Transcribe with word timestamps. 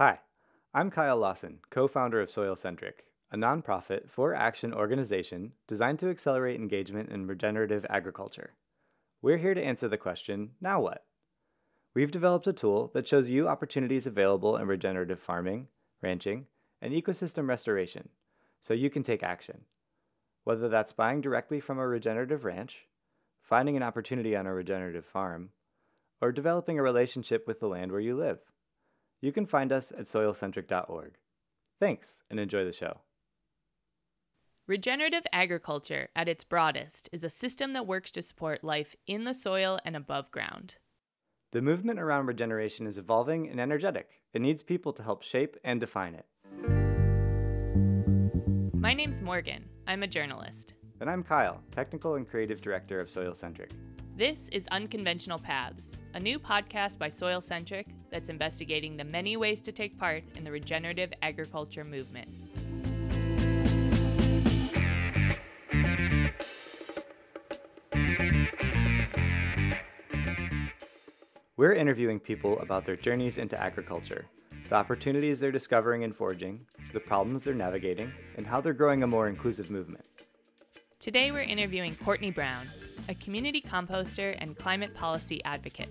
Hi, 0.00 0.20
I'm 0.72 0.90
Kyle 0.90 1.18
Lawson, 1.18 1.58
co 1.68 1.86
founder 1.86 2.22
of 2.22 2.30
Soil 2.30 2.56
Centric, 2.56 3.04
a 3.30 3.36
nonprofit 3.36 4.08
for 4.08 4.34
action 4.34 4.72
organization 4.72 5.52
designed 5.68 5.98
to 5.98 6.08
accelerate 6.08 6.58
engagement 6.58 7.10
in 7.10 7.26
regenerative 7.26 7.84
agriculture. 7.90 8.54
We're 9.20 9.36
here 9.36 9.52
to 9.52 9.62
answer 9.62 9.88
the 9.88 9.98
question 9.98 10.52
now 10.58 10.80
what? 10.80 11.04
We've 11.94 12.10
developed 12.10 12.46
a 12.46 12.54
tool 12.54 12.90
that 12.94 13.06
shows 13.06 13.28
you 13.28 13.46
opportunities 13.46 14.06
available 14.06 14.56
in 14.56 14.66
regenerative 14.66 15.20
farming, 15.20 15.68
ranching, 16.00 16.46
and 16.80 16.94
ecosystem 16.94 17.46
restoration 17.46 18.08
so 18.62 18.72
you 18.72 18.88
can 18.88 19.02
take 19.02 19.22
action. 19.22 19.66
Whether 20.44 20.70
that's 20.70 20.94
buying 20.94 21.20
directly 21.20 21.60
from 21.60 21.78
a 21.78 21.86
regenerative 21.86 22.46
ranch, 22.46 22.86
finding 23.42 23.76
an 23.76 23.82
opportunity 23.82 24.34
on 24.34 24.46
a 24.46 24.54
regenerative 24.54 25.04
farm, 25.04 25.50
or 26.22 26.32
developing 26.32 26.78
a 26.78 26.82
relationship 26.82 27.46
with 27.46 27.60
the 27.60 27.68
land 27.68 27.92
where 27.92 28.00
you 28.00 28.16
live. 28.16 28.38
You 29.20 29.32
can 29.32 29.46
find 29.46 29.72
us 29.72 29.92
at 29.92 30.06
soilcentric.org. 30.06 31.12
Thanks 31.78 32.22
and 32.30 32.40
enjoy 32.40 32.64
the 32.64 32.72
show. 32.72 33.00
Regenerative 34.66 35.24
agriculture, 35.32 36.08
at 36.14 36.28
its 36.28 36.44
broadest, 36.44 37.08
is 37.12 37.24
a 37.24 37.30
system 37.30 37.72
that 37.72 37.86
works 37.86 38.10
to 38.12 38.22
support 38.22 38.62
life 38.62 38.94
in 39.06 39.24
the 39.24 39.34
soil 39.34 39.80
and 39.84 39.96
above 39.96 40.30
ground. 40.30 40.76
The 41.52 41.60
movement 41.60 41.98
around 41.98 42.26
regeneration 42.26 42.86
is 42.86 42.96
evolving 42.96 43.48
and 43.50 43.60
energetic. 43.60 44.22
It 44.32 44.40
needs 44.40 44.62
people 44.62 44.92
to 44.92 45.02
help 45.02 45.22
shape 45.22 45.56
and 45.64 45.80
define 45.80 46.14
it. 46.14 46.26
My 48.72 48.94
name's 48.94 49.20
Morgan. 49.20 49.64
I'm 49.88 50.04
a 50.04 50.06
journalist. 50.06 50.74
And 51.00 51.10
I'm 51.10 51.24
Kyle, 51.24 51.60
Technical 51.72 52.14
and 52.14 52.28
Creative 52.28 52.62
Director 52.62 53.00
of 53.00 53.10
Soil 53.10 53.34
Centric. 53.34 53.72
This 54.20 54.50
is 54.50 54.68
Unconventional 54.70 55.38
Paths, 55.38 55.96
a 56.12 56.20
new 56.20 56.38
podcast 56.38 56.98
by 56.98 57.08
Soil 57.08 57.40
Centric 57.40 57.86
that's 58.10 58.28
investigating 58.28 58.94
the 58.94 59.04
many 59.04 59.38
ways 59.38 59.62
to 59.62 59.72
take 59.72 59.98
part 59.98 60.22
in 60.36 60.44
the 60.44 60.50
regenerative 60.50 61.10
agriculture 61.22 61.84
movement. 61.84 62.28
We're 71.56 71.72
interviewing 71.72 72.20
people 72.20 72.58
about 72.60 72.84
their 72.84 72.96
journeys 72.96 73.38
into 73.38 73.58
agriculture, 73.58 74.26
the 74.68 74.74
opportunities 74.74 75.40
they're 75.40 75.50
discovering 75.50 76.04
and 76.04 76.14
forging, 76.14 76.66
the 76.92 77.00
problems 77.00 77.42
they're 77.42 77.54
navigating, 77.54 78.12
and 78.36 78.46
how 78.46 78.60
they're 78.60 78.74
growing 78.74 79.02
a 79.02 79.06
more 79.06 79.28
inclusive 79.28 79.70
movement. 79.70 80.04
Today 80.98 81.30
we're 81.30 81.40
interviewing 81.40 81.96
Courtney 81.96 82.30
Brown, 82.30 82.68
a 83.10 83.14
community 83.16 83.60
composter 83.60 84.36
and 84.38 84.56
climate 84.56 84.94
policy 84.94 85.42
advocate. 85.44 85.90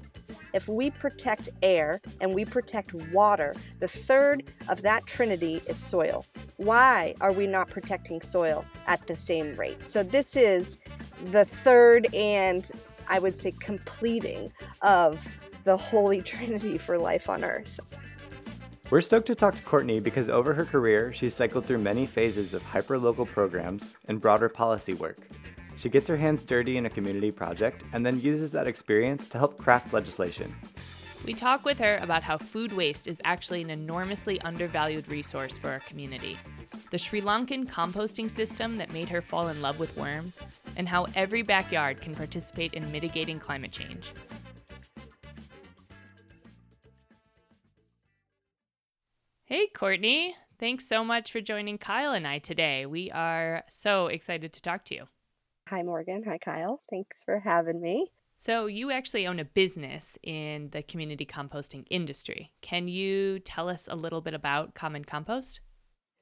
If 0.54 0.70
we 0.70 0.90
protect 0.90 1.50
air 1.62 2.00
and 2.22 2.34
we 2.34 2.46
protect 2.46 2.94
water, 3.12 3.54
the 3.80 3.90
third 3.90 4.44
of 4.70 4.82
that 4.84 5.06
trinity 5.06 5.62
is 5.68 5.76
soil. 5.76 6.26
Why 6.56 7.14
are 7.20 7.34
we 7.34 7.46
not 7.46 7.70
protecting 7.70 8.22
soil 8.22 8.64
at 8.88 9.06
the 9.06 9.18
same 9.18 9.54
rate? 9.58 9.86
So, 9.86 10.02
this 10.02 10.38
is 10.38 10.78
the 11.26 11.44
third 11.44 12.08
and 12.16 12.72
I 13.10 13.20
would 13.20 13.36
say 13.36 13.52
completing 13.60 14.54
of 14.82 15.28
the 15.66 15.76
holy 15.76 16.22
trinity 16.34 16.78
for 16.78 16.98
life 16.98 17.28
on 17.30 17.44
earth. 17.44 17.82
We're 18.90 19.02
stoked 19.02 19.28
to 19.28 19.36
talk 19.36 19.56
to 19.56 19.62
Courtney 19.62 20.00
because 20.00 20.30
over 20.30 20.54
her 20.54 20.66
career, 20.66 21.12
she's 21.14 21.36
cycled 21.36 21.66
through 21.66 21.80
many 21.80 22.08
phases 22.08 22.54
of 22.54 22.64
hyperlocal 22.64 23.28
programs 23.28 23.94
and 24.08 24.20
broader 24.22 24.50
policy 24.50 24.94
work. 24.94 25.20
She 25.80 25.88
gets 25.88 26.10
her 26.10 26.18
hands 26.18 26.44
dirty 26.44 26.76
in 26.76 26.86
a 26.86 26.90
community 26.90 27.32
project 27.32 27.84
and 27.94 28.06
then 28.06 28.20
uses 28.20 28.52
that 28.52 28.68
experience 28.68 29.30
to 29.30 29.38
help 29.38 29.58
craft 29.58 29.94
legislation. 29.94 30.54
We 31.26 31.34
talk 31.34 31.64
with 31.64 31.80
her 31.80 32.00
about 32.02 32.22
how 32.22 32.38
food 32.38 32.74
waste 32.74 33.08
is 33.08 33.22
actually 33.24 33.62
an 33.62 33.70
enormously 33.70 34.42
undervalued 34.42 35.10
resource 35.10 35.58
for 35.58 35.70
our 35.70 35.80
community, 35.80 36.38
the 36.92 36.98
Sri 36.98 37.22
Lankan 37.22 37.66
composting 37.66 38.30
system 38.30 38.78
that 38.78 38.92
made 38.92 39.08
her 39.08 39.22
fall 39.22 39.48
in 39.48 39.62
love 39.62 39.80
with 39.80 39.96
worms, 39.96 40.44
and 40.76 40.88
how 40.88 41.08
every 41.16 41.44
backyard 41.44 42.02
can 42.02 42.14
participate 42.14 42.74
in 42.74 42.92
mitigating 42.92 43.40
climate 43.40 43.72
change. 43.72 44.12
Hey, 49.46 49.68
Courtney. 49.68 50.36
Thanks 50.60 50.86
so 50.86 51.06
much 51.06 51.32
for 51.32 51.40
joining 51.40 51.78
Kyle 51.78 52.12
and 52.12 52.28
I 52.28 52.40
today. 52.40 52.86
We 52.86 53.12
are 53.12 53.64
so 53.70 54.08
excited 54.08 54.52
to 54.54 54.62
talk 54.62 54.84
to 54.86 54.96
you. 54.96 55.08
Hi, 55.70 55.84
Morgan. 55.84 56.24
Hi, 56.24 56.40
Kyle. 56.40 56.82
Thanks 56.90 57.22
for 57.24 57.38
having 57.38 57.80
me. 57.80 58.08
So, 58.36 58.66
you 58.66 58.90
actually 58.90 59.28
own 59.28 59.38
a 59.38 59.46
business 59.46 60.18
in 60.24 60.72
the 60.72 60.82
community 60.82 61.28
composting 61.28 61.86
industry. 61.92 62.52
Can 62.62 62.88
you 62.88 63.38
tell 63.38 63.70
us 63.70 63.88
a 63.88 63.96
little 63.96 64.22
bit 64.22 64.34
about 64.34 64.74
Common 64.74 65.06
Compost? 65.06 65.60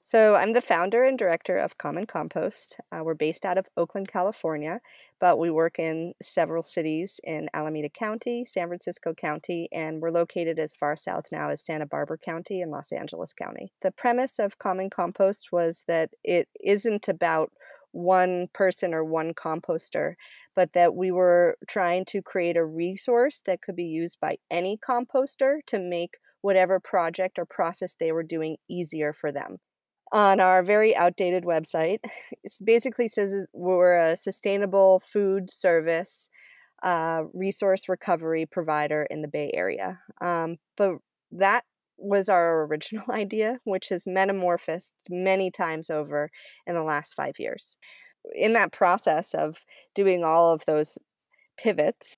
So, 0.02 0.36
I'm 0.36 0.52
the 0.52 0.59
founder 0.59 1.06
and 1.06 1.18
director 1.18 1.56
of 1.56 1.78
Common 1.78 2.07
Compost. 2.07 2.78
Uh, 2.91 3.06
we're 3.06 3.13
based 3.13 3.46
out 3.46 3.57
of 3.57 3.69
Oakland, 3.78 4.09
California, 4.09 4.81
but 5.18 5.40
we 5.40 5.50
work 5.50 5.80
in 5.80 6.13
several 6.22 6.62
cities 6.62 7.22
in 7.24 7.47
Alameda 7.53 7.90
County, 7.90 8.44
San 8.44 8.68
Francisco 8.68 9.13
County, 9.13 9.69
and 9.72 10.02
we're 10.02 10.12
located 10.12 10.59
as 10.59 10.75
far 10.75 10.97
south 10.97 11.25
now 11.31 11.50
as 11.52 11.63
Santa 11.63 11.86
Barbara 11.86 12.18
County 12.18 12.62
and 12.62 12.69
Los 12.69 12.91
Angeles 12.91 13.31
County. 13.31 13.72
The 13.81 13.91
premise 13.91 14.40
of 14.40 14.57
Common 14.57 14.90
Compost 14.90 15.53
was 15.53 15.86
that 15.88 16.09
it 16.25 16.50
isn't 16.62 17.07
about 17.07 17.52
one 17.92 18.48
person 18.53 18.94
or 18.94 19.03
one 19.03 19.34
composter, 19.34 20.14
but 20.56 20.74
that 20.74 20.96
we 20.96 21.12
were 21.12 21.58
trying 21.68 22.06
to 22.06 22.22
create 22.22 22.58
a 22.58 22.66
resource 22.66 23.42
that 23.46 23.62
could 23.62 23.75
be 23.75 23.86
used 23.86 24.20
by 24.20 24.38
any 24.52 24.78
composter 24.78 25.59
to 25.68 25.80
make 25.80 26.18
whatever 26.42 26.80
project 26.80 27.40
or 27.40 27.46
process 27.46 27.96
they 27.96 28.12
were 28.12 28.24
doing 28.24 28.58
easier 28.70 29.14
for 29.14 29.31
them 29.31 29.58
on 30.12 30.40
our 30.40 30.64
very 30.64 30.96
outdated 30.96 31.44
website. 31.44 32.00
It 32.44 32.53
basically 32.64 33.08
says 33.08 33.46
we're 33.53 33.98
a 33.98 34.18
sustainable 34.18 35.00
food 35.00 35.50
service 35.50 36.30
uh, 36.84 37.24
resource 37.34 37.90
recovery 37.90 38.46
provider 38.46 39.08
in 39.09 39.22
the 39.22 39.28
Bay 39.28 39.52
Area. 39.54 40.00
Um, 40.22 40.58
but 40.75 40.98
that 41.31 41.64
was 41.97 42.30
our 42.30 42.66
original 42.66 43.06
idea, 43.12 43.58
which 43.63 43.90
has 43.90 44.08
metamorphosed 44.08 44.94
many 45.09 45.52
times 45.52 45.90
over 45.90 46.30
in 46.66 46.75
the 46.75 46.84
last 46.84 47.13
five 47.13 47.40
years. 47.40 47.78
In 48.35 48.53
that 48.53 48.72
process 48.72 49.34
of 49.34 49.66
doing 49.96 50.24
all 50.24 50.53
of 50.53 50.66
those 50.66 50.97
pivots, 51.57 52.18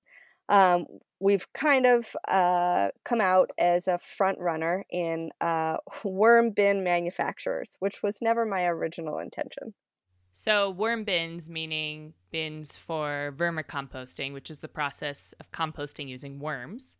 um, 0.49 0.85
we've 1.19 1.51
kind 1.53 1.85
of 1.85 2.15
uh, 2.27 2.89
come 3.05 3.21
out 3.21 3.51
as 3.57 3.87
a 3.87 3.99
front 3.99 4.39
runner 4.39 4.83
in 4.89 5.29
uh, 5.41 5.77
worm 6.03 6.51
bin 6.51 6.83
manufacturers, 6.83 7.77
which 7.79 8.01
was 8.01 8.21
never 8.21 8.45
my 8.45 8.65
original 8.65 9.19
intention. 9.19 9.73
So, 10.31 10.69
worm 10.69 11.03
bins 11.03 11.49
meaning 11.49 12.13
bins 12.31 12.75
for 12.75 13.33
vermicomposting, 13.37 14.33
which 14.33 14.49
is 14.49 14.59
the 14.59 14.67
process 14.67 15.33
of 15.39 15.51
composting 15.51 16.07
using 16.07 16.39
worms. 16.39 16.97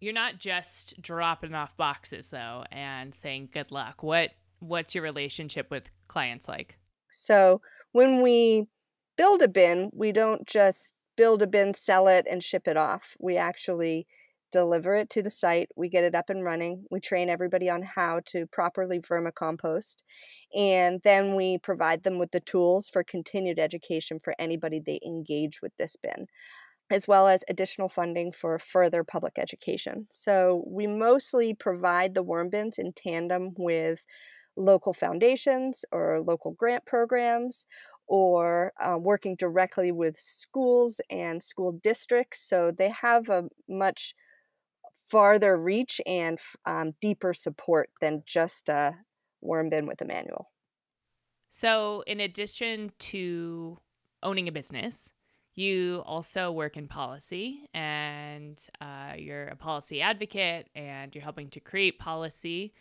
You're 0.00 0.12
not 0.12 0.38
just 0.38 1.00
dropping 1.02 1.54
off 1.54 1.76
boxes 1.76 2.30
though 2.30 2.64
and 2.70 3.14
saying 3.14 3.50
good 3.52 3.70
luck. 3.70 4.02
What 4.02 4.30
what's 4.60 4.94
your 4.94 5.04
relationship 5.04 5.70
with 5.70 5.90
clients 6.08 6.48
like? 6.48 6.78
So, 7.10 7.60
when 7.92 8.22
we 8.22 8.66
build 9.16 9.42
a 9.42 9.48
bin, 9.48 9.90
we 9.92 10.12
don't 10.12 10.46
just 10.46 10.94
build 11.16 11.42
a 11.42 11.46
bin, 11.46 11.74
sell 11.74 12.06
it, 12.06 12.26
and 12.30 12.42
ship 12.42 12.68
it 12.68 12.76
off. 12.76 13.16
We 13.18 13.36
actually 13.36 14.06
deliver 14.50 14.94
it 14.94 15.10
to 15.10 15.22
the 15.22 15.30
site, 15.30 15.68
we 15.76 15.88
get 15.90 16.04
it 16.04 16.14
up 16.14 16.30
and 16.30 16.42
running, 16.42 16.84
we 16.90 17.00
train 17.00 17.28
everybody 17.28 17.68
on 17.68 17.82
how 17.82 18.20
to 18.24 18.46
properly 18.46 18.98
vermicompost, 18.98 19.96
and 20.56 21.00
then 21.04 21.34
we 21.34 21.58
provide 21.58 22.02
them 22.02 22.18
with 22.18 22.30
the 22.30 22.40
tools 22.40 22.88
for 22.88 23.04
continued 23.04 23.58
education 23.58 24.18
for 24.18 24.34
anybody 24.38 24.80
they 24.80 25.00
engage 25.04 25.60
with 25.60 25.72
this 25.76 25.96
bin 25.96 26.26
as 26.90 27.06
well 27.06 27.28
as 27.28 27.44
additional 27.48 27.88
funding 27.88 28.32
for 28.32 28.58
further 28.58 29.04
public 29.04 29.38
education. 29.38 30.06
So 30.10 30.64
we 30.66 30.86
mostly 30.86 31.54
provide 31.54 32.14
the 32.14 32.22
worm 32.22 32.50
bins 32.50 32.78
in 32.78 32.92
tandem 32.92 33.54
with 33.58 34.04
local 34.56 34.92
foundations 34.92 35.84
or 35.92 36.20
local 36.20 36.52
grant 36.52 36.86
programs 36.86 37.66
or 38.06 38.72
uh, 38.80 38.98
working 38.98 39.36
directly 39.36 39.92
with 39.92 40.18
schools 40.18 41.00
and 41.10 41.42
school 41.42 41.72
districts. 41.72 42.40
So 42.40 42.70
they 42.70 42.88
have 42.88 43.28
a 43.28 43.48
much 43.68 44.14
farther 44.94 45.56
reach 45.56 46.00
and 46.06 46.38
um, 46.66 46.92
deeper 47.00 47.34
support 47.34 47.90
than 48.00 48.22
just 48.26 48.68
a 48.68 48.96
worm 49.40 49.70
bin 49.70 49.86
with 49.86 50.00
a 50.02 50.04
manual. 50.04 50.50
So, 51.50 52.02
in 52.06 52.20
addition 52.20 52.92
to 52.98 53.78
owning 54.22 54.48
a 54.48 54.52
business, 54.52 55.12
you 55.58 56.02
also 56.06 56.52
work 56.52 56.76
in 56.76 56.86
policy 56.86 57.68
and 57.74 58.64
uh, 58.80 59.14
you're 59.16 59.48
a 59.48 59.56
policy 59.56 60.00
advocate 60.00 60.68
and 60.74 61.14
you're 61.14 61.24
helping 61.24 61.48
to 61.50 61.60
create 61.60 61.98
policy. 61.98 62.72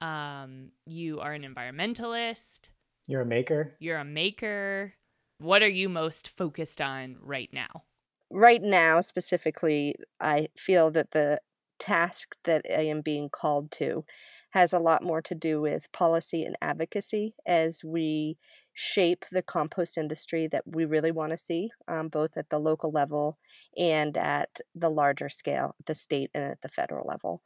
Um, 0.00 0.68
you 0.86 1.20
are 1.20 1.32
an 1.32 1.42
environmentalist. 1.42 2.68
You're 3.06 3.22
a 3.22 3.26
maker? 3.26 3.74
You're 3.80 3.98
a 3.98 4.04
maker. 4.04 4.94
What 5.38 5.62
are 5.62 5.68
you 5.68 5.88
most 5.88 6.28
focused 6.28 6.80
on 6.80 7.16
right 7.20 7.50
now? 7.52 7.82
Right 8.30 8.62
now, 8.62 9.00
specifically, 9.00 9.96
I 10.20 10.48
feel 10.56 10.92
that 10.92 11.10
the 11.10 11.40
task 11.80 12.36
that 12.44 12.64
I 12.70 12.82
am 12.82 13.00
being 13.00 13.28
called 13.28 13.72
to 13.72 14.04
has 14.50 14.72
a 14.72 14.78
lot 14.78 15.02
more 15.02 15.22
to 15.22 15.34
do 15.34 15.60
with 15.60 15.90
policy 15.92 16.44
and 16.44 16.56
advocacy 16.62 17.34
as 17.46 17.82
we 17.82 18.36
shape 18.72 19.24
the 19.30 19.42
compost 19.42 19.98
industry 19.98 20.46
that 20.48 20.64
we 20.66 20.84
really 20.84 21.10
want 21.10 21.30
to 21.32 21.36
see, 21.36 21.70
um, 21.88 22.08
both 22.08 22.36
at 22.36 22.50
the 22.50 22.58
local 22.58 22.90
level 22.90 23.38
and 23.76 24.16
at 24.16 24.60
the 24.74 24.90
larger 24.90 25.28
scale, 25.28 25.74
the 25.86 25.94
state 25.94 26.30
and 26.34 26.44
at 26.44 26.62
the 26.62 26.68
federal 26.68 27.06
level. 27.06 27.42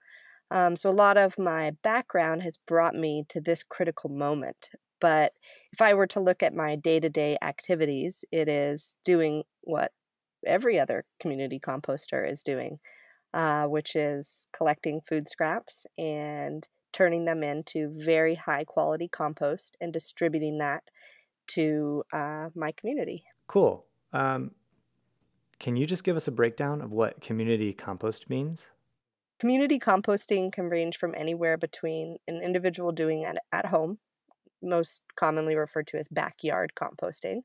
Um, 0.51 0.77
so, 0.77 0.91
a 0.91 0.93
lot 0.93 1.17
of 1.17 1.39
my 1.39 1.73
background 1.83 2.43
has 2.43 2.59
brought 2.67 2.95
me 2.95 3.25
to 3.31 3.41
this 3.41 3.63
critical 3.65 4.11
moment. 4.11 4.71
But 5.01 5.33
if 5.73 5.83
I 5.83 5.95
were 5.95 6.07
to 6.09 6.21
look 6.21 6.43
at 6.43 6.55
my 6.55 6.77
day 6.77 7.01
to 7.01 7.09
day 7.11 7.37
activities, 7.43 8.25
it 8.33 8.49
is 8.49 8.97
doing 9.05 9.45
what 9.63 9.93
every 10.47 10.79
other 10.79 11.05
community 11.21 11.59
composter 11.59 12.31
is 12.31 12.43
doing, 12.43 12.79
uh, 13.33 13.67
which 13.67 13.97
is 13.97 14.47
collecting 14.53 15.01
food 15.01 15.29
scraps 15.29 15.87
and 15.99 16.69
turning 16.93 17.25
them 17.25 17.43
into 17.43 17.91
very 17.93 18.37
high 18.37 18.65
quality 18.65 19.09
compost 19.09 19.77
and 19.81 19.93
distributing 19.93 20.59
that 20.59 20.85
to 21.49 22.05
uh, 22.13 22.49
my 22.55 22.73
community. 22.73 23.25
Cool. 23.47 23.85
Um, 24.13 24.53
can 25.59 25.77
you 25.77 25.87
just 25.87 26.05
give 26.05 26.17
us 26.17 26.29
a 26.29 26.33
breakdown 26.33 26.81
of 26.81 26.91
what 26.91 27.21
community 27.21 27.73
compost 27.73 28.29
means? 28.29 28.71
Community 29.39 29.79
composting 29.79 30.53
can 30.53 30.69
range 30.69 30.97
from 30.97 31.15
anywhere 31.17 31.57
between 31.57 32.19
an 32.29 32.41
individual 32.43 32.93
doing 32.93 33.23
it 33.23 33.37
at 33.53 33.67
home, 33.67 33.99
most 34.63 35.03
commonly 35.17 35.57
referred 35.57 35.87
to 35.89 35.99
as 35.99 36.09
backyard 36.09 36.73
composting, 36.77 37.41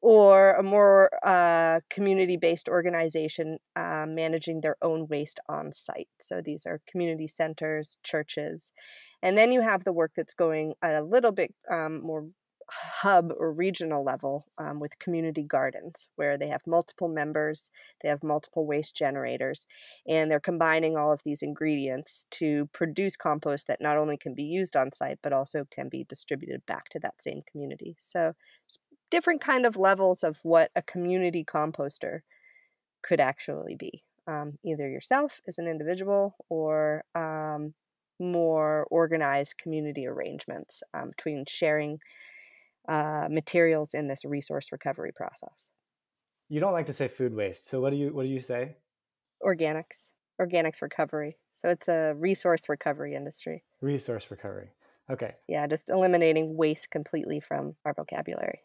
or 0.00 0.52
a 0.52 0.62
more 0.62 1.10
uh, 1.24 1.80
community 1.90 2.36
based 2.36 2.68
organization 2.68 3.58
uh, 3.76 4.06
managing 4.08 4.60
their 4.60 4.76
own 4.80 5.06
waste 5.08 5.40
on 5.48 5.72
site. 5.72 6.08
So 6.18 6.40
these 6.40 6.64
are 6.64 6.80
community 6.86 7.26
centers, 7.26 7.98
churches. 8.02 8.72
And 9.22 9.36
then 9.36 9.52
you 9.52 9.60
have 9.60 9.84
the 9.84 9.92
work 9.92 10.12
that's 10.16 10.34
going 10.34 10.74
at 10.80 10.94
a 10.94 11.02
little 11.02 11.32
bit 11.32 11.54
um, 11.70 12.00
more 12.02 12.28
hub 12.70 13.32
or 13.38 13.52
regional 13.52 14.04
level 14.04 14.46
um, 14.58 14.80
with 14.80 14.98
community 14.98 15.42
gardens 15.42 16.08
where 16.16 16.36
they 16.36 16.48
have 16.48 16.66
multiple 16.66 17.08
members, 17.08 17.70
they 18.02 18.08
have 18.08 18.22
multiple 18.22 18.66
waste 18.66 18.94
generators, 18.94 19.66
and 20.06 20.30
they're 20.30 20.40
combining 20.40 20.96
all 20.96 21.12
of 21.12 21.22
these 21.24 21.42
ingredients 21.42 22.26
to 22.30 22.68
produce 22.72 23.16
compost 23.16 23.66
that 23.66 23.80
not 23.80 23.96
only 23.96 24.16
can 24.16 24.34
be 24.34 24.44
used 24.44 24.76
on 24.76 24.92
site 24.92 25.18
but 25.22 25.32
also 25.32 25.64
can 25.70 25.88
be 25.88 26.04
distributed 26.04 26.64
back 26.66 26.88
to 26.90 26.98
that 27.00 27.20
same 27.20 27.42
community. 27.50 27.96
So, 27.98 28.34
different 29.10 29.40
kind 29.40 29.64
of 29.64 29.76
levels 29.76 30.22
of 30.22 30.38
what 30.42 30.70
a 30.76 30.82
community 30.82 31.44
composter 31.44 32.20
could 33.02 33.20
actually 33.20 33.76
be. 33.76 34.02
Um, 34.26 34.58
either 34.62 34.86
yourself 34.86 35.40
as 35.48 35.56
an 35.56 35.66
individual 35.66 36.36
or 36.50 37.02
um, 37.14 37.72
more 38.20 38.86
organized 38.90 39.56
community 39.56 40.06
arrangements 40.06 40.82
um, 40.92 41.10
between 41.10 41.44
sharing 41.48 41.98
uh, 42.88 43.28
materials 43.30 43.94
in 43.94 44.08
this 44.08 44.24
resource 44.24 44.72
recovery 44.72 45.12
process. 45.14 45.68
You 46.48 46.60
don't 46.60 46.72
like 46.72 46.86
to 46.86 46.92
say 46.92 47.08
food 47.08 47.34
waste, 47.34 47.66
so 47.66 47.80
what 47.80 47.90
do 47.90 47.96
you 47.96 48.12
what 48.12 48.24
do 48.24 48.32
you 48.32 48.40
say? 48.40 48.76
Organics, 49.42 50.10
organics 50.40 50.82
recovery. 50.82 51.36
So 51.52 51.68
it's 51.68 51.88
a 51.88 52.14
resource 52.16 52.68
recovery 52.68 53.14
industry. 53.14 53.62
Resource 53.80 54.30
recovery. 54.30 54.70
Okay. 55.10 55.34
Yeah, 55.46 55.66
just 55.66 55.90
eliminating 55.90 56.56
waste 56.56 56.90
completely 56.90 57.40
from 57.40 57.76
our 57.84 57.94
vocabulary. 57.94 58.60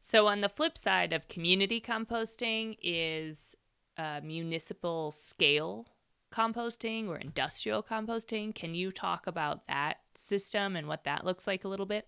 So 0.00 0.26
on 0.26 0.40
the 0.40 0.48
flip 0.48 0.78
side 0.78 1.12
of 1.12 1.28
community 1.28 1.80
composting 1.80 2.76
is 2.82 3.54
uh, 3.98 4.20
municipal 4.22 5.10
scale 5.10 5.86
composting 6.32 7.08
or 7.08 7.16
industrial 7.16 7.82
composting. 7.82 8.54
Can 8.54 8.74
you 8.74 8.92
talk 8.92 9.26
about 9.26 9.66
that 9.68 9.98
system 10.14 10.76
and 10.76 10.86
what 10.86 11.04
that 11.04 11.24
looks 11.24 11.46
like 11.46 11.64
a 11.64 11.68
little 11.68 11.86
bit? 11.86 12.06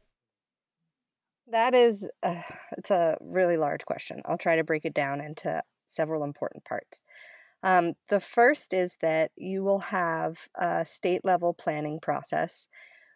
That 1.50 1.74
is, 1.74 2.08
uh, 2.22 2.42
it's 2.76 2.90
a 2.90 3.16
really 3.20 3.56
large 3.56 3.84
question. 3.84 4.20
I'll 4.24 4.38
try 4.38 4.56
to 4.56 4.64
break 4.64 4.84
it 4.84 4.94
down 4.94 5.20
into 5.20 5.62
several 5.86 6.22
important 6.24 6.64
parts. 6.64 7.02
Um, 7.62 7.94
the 8.08 8.20
first 8.20 8.72
is 8.74 8.98
that 9.00 9.32
you 9.36 9.64
will 9.64 9.80
have 9.80 10.48
a 10.54 10.84
state 10.86 11.24
level 11.24 11.54
planning 11.54 12.00
process 12.00 12.66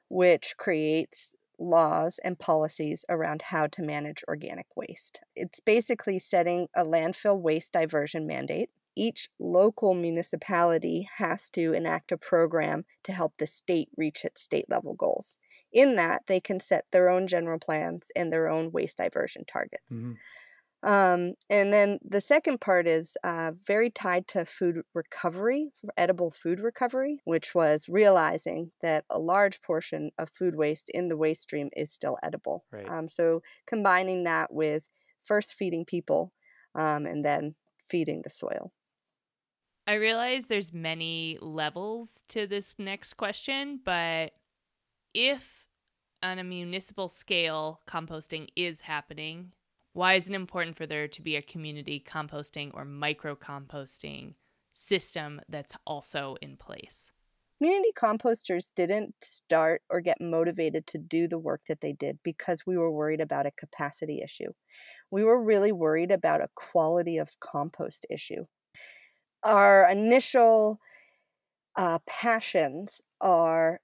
which 0.09 0.57
creates 0.59 1.35
laws 1.59 2.21
and 2.25 2.39
policies 2.39 3.05
around 3.09 3.43
how 3.43 3.67
to 3.67 3.83
manage 3.83 4.25
organic 4.29 4.67
waste. 4.77 5.21
It's 5.37 5.61
basically 5.61 6.19
setting 6.19 6.69
a 6.77 6.85
landfill 6.85 7.41
waste 7.41 7.73
diversion 7.73 8.27
mandate. 8.27 8.71
Each 8.97 9.29
local 9.41 9.95
municipality 9.95 11.09
has 11.19 11.51
to 11.51 11.73
enact 11.73 12.13
a 12.13 12.19
program 12.19 12.85
to 13.05 13.13
help 13.13 13.35
the 13.39 13.47
state 13.47 13.89
reach 13.97 14.25
its 14.25 14.43
state 14.43 14.67
level 14.69 14.95
goals 14.95 15.39
in 15.73 15.97
that 15.97 16.23
they 16.27 16.41
can 16.41 16.61
set 16.61 16.85
their 16.93 17.09
own 17.09 17.27
general 17.27 17.59
plans 17.59 18.11
and 18.15 18.33
their 18.33 18.49
own 18.49 18.71
waste 18.73 18.99
diversion 18.99 19.45
targets. 19.47 19.95
Mm-hmm. 19.95 20.13
Um, 20.85 21.35
and 21.49 21.73
then 21.73 22.01
the 22.05 22.21
second 22.21 22.61
part 22.61 22.89
is 22.89 23.17
uh, 23.23 23.53
very 23.65 23.89
tied 23.89 24.27
to 24.29 24.45
food 24.45 24.83
recovery, 24.95 25.73
edible 25.97 26.31
food 26.31 26.59
recovery, 26.59 27.21
which 27.25 27.55
was 27.55 27.89
realizing 27.89 28.73
that 28.81 29.05
a 29.09 29.19
large 29.19 29.63
portion 29.63 30.11
of 30.19 30.29
food 30.29 30.57
waste 30.57 30.91
in 30.91 31.09
the 31.09 31.17
waste 31.17 31.43
stream 31.43 31.71
is 31.77 31.93
still 31.93 32.19
edible. 32.23 32.65
Right. 32.73 32.89
Um, 32.89 33.07
so 33.07 33.43
combining 33.67 34.25
that 34.25 34.53
with 34.53 34.83
first 35.23 35.55
feeding 35.55 35.85
people 35.85 36.33
um, 36.75 37.07
and 37.07 37.25
then 37.25 37.55
feeding 37.89 38.23
the 38.25 38.31
soil. 38.31 38.73
I 39.87 39.95
realize 39.95 40.47
there's 40.47 40.73
many 40.73 41.39
levels 41.41 42.23
to 42.29 42.47
this 42.47 42.77
next 42.79 43.15
question, 43.15 43.81
but 43.85 44.33
if 45.15 45.62
on 46.23 46.39
a 46.39 46.45
municipal 46.45 47.09
scale 47.09 47.81
composting 47.87 48.49
is 48.57 48.83
happening, 48.83 49.53
why 49.93 50.15
is 50.15 50.29
it 50.29 50.35
important 50.35 50.77
for 50.77 50.87
there 50.87 51.09
to 51.09 51.23
be 51.23 51.37
a 51.37 51.43
community 51.43 52.03
composting 52.05 52.71
or 52.75 52.85
micro 52.85 53.35
composting 53.35 54.35
system 54.73 55.41
that's 55.49 55.75
also 55.87 56.37
in 56.41 56.57
place? 56.57 57.13
Community 57.59 57.93
composters 57.97 58.73
didn't 58.75 59.15
start 59.23 59.83
or 59.89 60.01
get 60.01 60.21
motivated 60.21 60.87
to 60.89 60.99
do 60.99 61.29
the 61.29 61.39
work 61.39 61.61
that 61.69 61.81
they 61.81 61.93
did 61.93 62.19
because 62.25 62.67
we 62.67 62.77
were 62.77 62.91
worried 62.91 63.21
about 63.21 63.47
a 63.47 63.53
capacity 63.53 64.21
issue. 64.23 64.51
We 65.11 65.23
were 65.23 65.41
really 65.41 65.71
worried 65.71 66.11
about 66.11 66.41
a 66.41 66.49
quality 66.57 67.19
of 67.19 67.39
compost 67.39 68.07
issue. 68.11 68.47
Our 69.45 69.89
initial 69.91 70.81
uh, 71.77 72.01
passions 72.09 73.01
are 73.21 73.81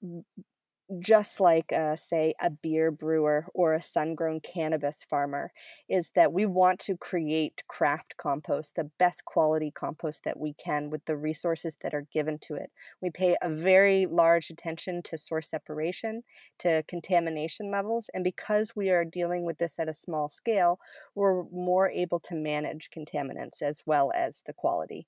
just 1.00 1.38
like, 1.38 1.70
uh, 1.72 1.96
say, 1.96 2.34
a 2.40 2.50
beer 2.50 2.90
brewer 2.90 3.46
or 3.52 3.74
a 3.74 3.82
sun 3.82 4.14
grown 4.14 4.40
cannabis 4.40 5.04
farmer, 5.04 5.52
is 5.88 6.10
that 6.14 6.32
we 6.32 6.46
want 6.46 6.80
to 6.80 6.96
create 6.96 7.62
craft 7.68 8.16
compost, 8.16 8.74
the 8.74 8.90
best 8.98 9.24
quality 9.26 9.70
compost 9.70 10.24
that 10.24 10.38
we 10.38 10.54
can 10.54 10.88
with 10.88 11.04
the 11.04 11.16
resources 11.16 11.76
that 11.82 11.92
are 11.92 12.06
given 12.12 12.38
to 12.38 12.54
it. 12.54 12.70
We 13.02 13.10
pay 13.10 13.36
a 13.42 13.50
very 13.50 14.06
large 14.06 14.48
attention 14.48 15.02
to 15.04 15.18
source 15.18 15.50
separation, 15.50 16.22
to 16.60 16.82
contamination 16.88 17.70
levels, 17.70 18.08
and 18.14 18.24
because 18.24 18.74
we 18.74 18.88
are 18.88 19.04
dealing 19.04 19.44
with 19.44 19.58
this 19.58 19.78
at 19.78 19.88
a 19.88 19.94
small 19.94 20.28
scale, 20.28 20.80
we're 21.14 21.44
more 21.50 21.90
able 21.90 22.20
to 22.20 22.34
manage 22.34 22.88
contaminants 22.90 23.60
as 23.60 23.82
well 23.84 24.10
as 24.14 24.42
the 24.46 24.54
quality. 24.54 25.06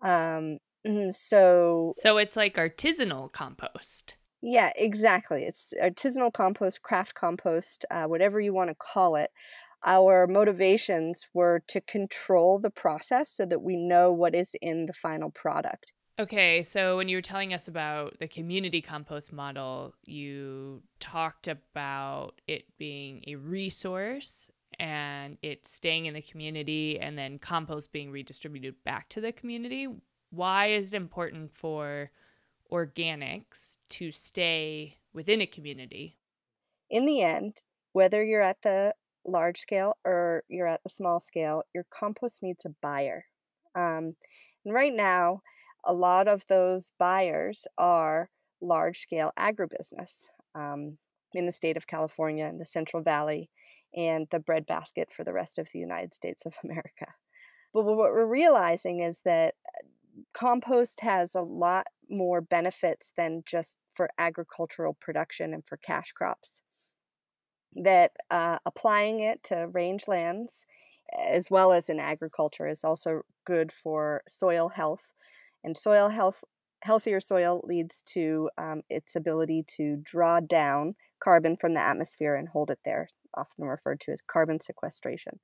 Um, 0.00 0.58
so, 1.10 1.92
so 1.96 2.16
it's 2.16 2.36
like 2.36 2.54
artisanal 2.54 3.30
compost. 3.30 4.14
Yeah, 4.42 4.72
exactly. 4.76 5.44
It's 5.44 5.74
artisanal 5.82 6.32
compost, 6.32 6.82
craft 6.82 7.14
compost, 7.14 7.84
uh, 7.90 8.04
whatever 8.04 8.40
you 8.40 8.54
want 8.54 8.70
to 8.70 8.76
call 8.76 9.16
it. 9.16 9.30
Our 9.84 10.26
motivations 10.26 11.26
were 11.32 11.62
to 11.68 11.80
control 11.80 12.58
the 12.58 12.70
process 12.70 13.30
so 13.30 13.46
that 13.46 13.62
we 13.62 13.76
know 13.76 14.12
what 14.12 14.34
is 14.34 14.54
in 14.60 14.86
the 14.86 14.92
final 14.92 15.30
product. 15.30 15.92
Okay, 16.18 16.62
so 16.62 16.98
when 16.98 17.08
you 17.08 17.16
were 17.16 17.22
telling 17.22 17.54
us 17.54 17.66
about 17.66 18.18
the 18.18 18.28
community 18.28 18.82
compost 18.82 19.32
model, 19.32 19.94
you 20.04 20.82
talked 20.98 21.48
about 21.48 22.42
it 22.46 22.64
being 22.76 23.24
a 23.26 23.36
resource 23.36 24.50
and 24.78 25.38
it 25.42 25.66
staying 25.66 26.06
in 26.06 26.14
the 26.14 26.20
community 26.20 27.00
and 27.00 27.16
then 27.16 27.38
compost 27.38 27.90
being 27.90 28.10
redistributed 28.10 28.74
back 28.84 29.08
to 29.10 29.20
the 29.22 29.32
community. 29.32 29.88
Why 30.30 30.68
is 30.68 30.92
it 30.92 30.96
important 30.96 31.52
for 31.52 32.10
organics 32.70 33.78
to 33.90 34.12
stay 34.12 34.98
within 35.12 35.40
a 35.40 35.46
community? 35.46 36.16
In 36.88 37.06
the 37.06 37.22
end, 37.22 37.58
whether 37.92 38.24
you're 38.24 38.42
at 38.42 38.62
the 38.62 38.94
large 39.24 39.58
scale 39.58 39.96
or 40.04 40.44
you're 40.48 40.66
at 40.66 40.82
the 40.82 40.88
small 40.88 41.20
scale, 41.20 41.62
your 41.74 41.86
compost 41.90 42.42
needs 42.42 42.64
a 42.64 42.74
buyer. 42.82 43.24
Um, 43.74 44.16
and 44.64 44.74
right 44.74 44.94
now, 44.94 45.40
a 45.84 45.92
lot 45.92 46.28
of 46.28 46.46
those 46.48 46.92
buyers 46.98 47.66
are 47.78 48.28
large 48.60 48.98
scale 48.98 49.32
agribusiness 49.38 50.28
um, 50.54 50.98
in 51.32 51.46
the 51.46 51.52
state 51.52 51.76
of 51.76 51.86
California 51.86 52.44
and 52.44 52.60
the 52.60 52.66
Central 52.66 53.02
Valley 53.02 53.50
and 53.96 54.26
the 54.30 54.40
breadbasket 54.40 55.12
for 55.12 55.24
the 55.24 55.32
rest 55.32 55.58
of 55.58 55.68
the 55.72 55.78
United 55.78 56.14
States 56.14 56.44
of 56.46 56.54
America. 56.64 57.06
But 57.72 57.84
what 57.84 57.96
we're 57.96 58.26
realizing 58.26 59.00
is 59.00 59.20
that 59.24 59.54
compost 60.32 61.00
has 61.00 61.34
a 61.34 61.42
lot 61.42 61.86
more 62.08 62.40
benefits 62.40 63.12
than 63.16 63.42
just 63.46 63.78
for 63.94 64.10
agricultural 64.18 64.96
production 65.00 65.54
and 65.54 65.64
for 65.64 65.76
cash 65.76 66.12
crops. 66.12 66.62
That 67.74 68.12
uh, 68.30 68.58
applying 68.66 69.20
it 69.20 69.42
to 69.44 69.68
rangelands 69.70 70.64
as 71.18 71.50
well 71.50 71.72
as 71.72 71.88
in 71.88 71.98
agriculture 71.98 72.66
is 72.66 72.84
also 72.84 73.22
good 73.44 73.72
for 73.72 74.22
soil 74.28 74.68
health. 74.68 75.12
And 75.64 75.76
soil 75.76 76.08
health, 76.08 76.44
healthier 76.82 77.20
soil 77.20 77.60
leads 77.64 78.02
to 78.14 78.50
um, 78.56 78.82
its 78.88 79.16
ability 79.16 79.64
to 79.76 79.96
draw 80.02 80.40
down 80.40 80.94
carbon 81.22 81.56
from 81.56 81.74
the 81.74 81.80
atmosphere 81.80 82.34
and 82.34 82.48
hold 82.48 82.70
it 82.70 82.78
there, 82.84 83.08
often 83.36 83.64
referred 83.64 84.00
to 84.00 84.12
as 84.12 84.22
carbon 84.22 84.60
sequestration. 84.60 85.40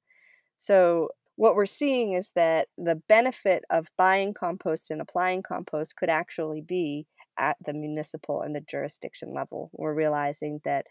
So, 0.56 1.10
what 1.36 1.54
we're 1.54 1.66
seeing 1.66 2.12
is 2.12 2.32
that 2.34 2.68
the 2.76 2.96
benefit 3.08 3.64
of 3.70 3.88
buying 3.96 4.34
compost 4.34 4.90
and 4.90 5.00
applying 5.00 5.42
compost 5.42 5.96
could 5.96 6.08
actually 6.08 6.62
be 6.62 7.06
at 7.38 7.56
the 7.64 7.74
municipal 7.74 8.40
and 8.42 8.56
the 8.56 8.60
jurisdiction 8.62 9.34
level. 9.34 9.70
We're 9.74 9.94
realizing 9.94 10.60
that 10.64 10.86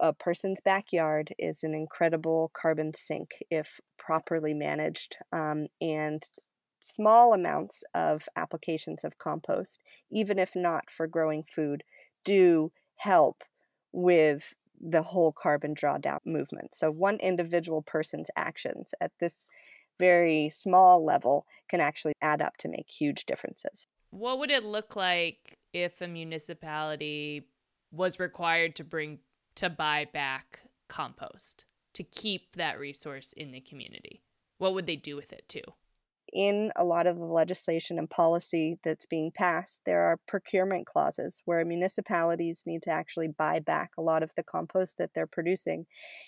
a 0.00 0.12
person's 0.12 0.60
backyard 0.60 1.34
is 1.38 1.62
an 1.64 1.74
incredible 1.74 2.50
carbon 2.54 2.94
sink 2.94 3.32
if 3.50 3.80
properly 3.98 4.54
managed. 4.54 5.16
Um, 5.32 5.66
and 5.80 6.22
small 6.78 7.34
amounts 7.34 7.84
of 7.94 8.28
applications 8.36 9.04
of 9.04 9.18
compost, 9.18 9.82
even 10.10 10.38
if 10.38 10.56
not 10.56 10.90
for 10.90 11.06
growing 11.06 11.44
food, 11.44 11.82
do 12.24 12.72
help 12.96 13.44
with 13.92 14.54
the 14.80 15.02
whole 15.02 15.32
carbon 15.32 15.74
drawdown 15.74 16.20
movement. 16.24 16.72
So, 16.74 16.90
one 16.90 17.16
individual 17.16 17.82
person's 17.82 18.30
actions 18.36 18.94
at 19.00 19.12
this 19.20 19.46
very 20.00 20.48
small 20.48 21.04
level 21.04 21.46
can 21.68 21.80
actually 21.80 22.14
add 22.22 22.42
up 22.42 22.56
to 22.56 22.68
make 22.68 22.90
huge 22.90 23.26
differences. 23.26 23.86
What 24.10 24.40
would 24.40 24.50
it 24.50 24.64
look 24.64 24.96
like 24.96 25.58
if 25.72 26.00
a 26.00 26.08
municipality 26.08 27.46
was 27.92 28.18
required 28.18 28.74
to 28.76 28.84
bring 28.84 29.20
to 29.56 29.70
buy 29.70 30.06
back 30.12 30.60
compost 30.88 31.64
to 31.94 32.02
keep 32.02 32.56
that 32.56 32.80
resource 32.80 33.32
in 33.34 33.52
the 33.52 33.60
community? 33.60 34.22
What 34.58 34.74
would 34.74 34.86
they 34.86 34.96
do 34.96 35.14
with 35.16 35.32
it 35.32 35.48
too? 35.48 35.62
In 36.32 36.70
a 36.76 36.84
lot 36.84 37.06
of 37.06 37.16
the 37.16 37.24
legislation 37.24 37.98
and 37.98 38.08
policy 38.08 38.78
that's 38.82 39.06
being 39.06 39.30
passed, 39.30 39.82
there 39.84 40.02
are 40.02 40.18
procurement 40.26 40.86
clauses 40.86 41.42
where 41.44 41.64
municipalities 41.64 42.64
need 42.66 42.82
to 42.82 42.90
actually 42.90 43.28
buy 43.28 43.58
back 43.58 43.90
a 43.96 44.02
lot 44.02 44.22
of 44.22 44.34
the 44.36 44.42
compost 44.42 44.98
that 44.98 45.10
they're 45.14 45.26
producing 45.26 45.86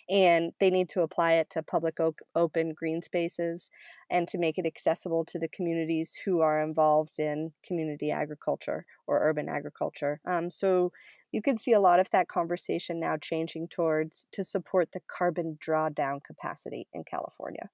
and 0.09 0.53
they 0.61 0.71
need 0.71 0.89
to 0.89 1.03
apply 1.03 1.33
it 1.33 1.51
to 1.51 1.63
public 1.63 1.99
open 2.35 2.75
green 2.75 3.03
spaces 3.03 3.71
and 4.11 4.29
to 4.29 4.39
make 4.39 4.59
it 4.59 4.67
accessible 4.67 5.25
to 5.25 5.39
the 5.39 5.49
communities 5.49 6.15
who 6.25 6.41
are 6.41 6.63
involved 6.63 7.19
in 7.19 7.53
community 7.67 8.11
agriculture 8.11 8.85
or 9.07 9.21
urban 9.23 9.49
agriculture. 9.49 10.21
Um, 10.27 10.51
so 10.51 10.93
you 11.33 11.41
can 11.41 11.57
see 11.57 11.73
a 11.73 11.81
lot 11.81 11.99
of 11.99 12.11
that 12.11 12.29
conversation 12.29 13.01
now 13.01 13.17
changing 13.17 13.69
towards 13.69 14.27
to 14.33 14.45
support 14.45 14.93
the 14.93 15.01
carbon 15.09 15.59
drawdown 15.65 16.23
capacity 16.23 16.87
in 16.93 17.05
California. 17.05 17.71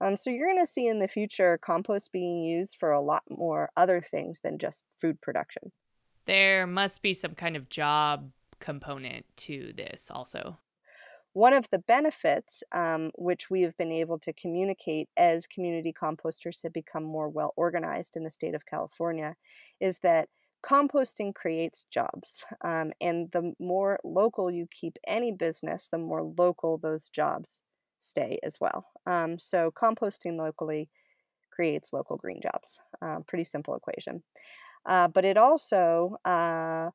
Um, 0.00 0.16
so 0.16 0.30
you're 0.30 0.46
going 0.46 0.64
to 0.64 0.70
see 0.70 0.86
in 0.86 0.98
the 0.98 1.08
future 1.08 1.58
compost 1.58 2.12
being 2.12 2.42
used 2.44 2.76
for 2.76 2.92
a 2.92 3.00
lot 3.00 3.22
more 3.28 3.70
other 3.76 4.00
things 4.00 4.40
than 4.40 4.58
just 4.58 4.84
food 5.00 5.20
production. 5.20 5.72
There 6.26 6.66
must 6.66 7.02
be 7.02 7.14
some 7.14 7.34
kind 7.34 7.56
of 7.56 7.68
job 7.68 8.30
component 8.60 9.24
to 9.36 9.72
this 9.76 10.10
also. 10.12 10.58
One 11.32 11.52
of 11.52 11.68
the 11.70 11.78
benefits, 11.78 12.62
um, 12.72 13.10
which 13.16 13.50
we 13.50 13.62
have 13.62 13.76
been 13.76 13.92
able 13.92 14.18
to 14.20 14.32
communicate 14.32 15.08
as 15.16 15.46
community 15.46 15.92
composters 15.92 16.62
have 16.62 16.72
become 16.72 17.04
more 17.04 17.28
well 17.28 17.52
organized 17.56 18.16
in 18.16 18.24
the 18.24 18.30
state 18.30 18.54
of 18.54 18.66
California, 18.66 19.36
is 19.80 19.98
that 19.98 20.28
composting 20.64 21.34
creates 21.34 21.86
jobs. 21.90 22.44
Um, 22.62 22.92
and 23.00 23.30
the 23.30 23.52
more 23.60 23.98
local 24.04 24.50
you 24.50 24.66
keep 24.70 24.98
any 25.06 25.30
business, 25.32 25.88
the 25.90 25.98
more 25.98 26.22
local 26.36 26.78
those 26.78 27.08
jobs 27.08 27.62
stay 27.98 28.38
as 28.42 28.58
well. 28.60 28.86
Um, 29.06 29.38
so 29.38 29.70
composting 29.70 30.36
locally 30.36 30.88
creates 31.50 31.92
local 31.92 32.16
green 32.16 32.40
jobs. 32.40 32.80
Um, 33.02 33.24
pretty 33.26 33.44
simple 33.44 33.74
equation. 33.74 34.22
Uh, 34.86 35.08
but 35.08 35.24
it 35.24 35.36
also 35.36 36.16
uh, 36.24 36.90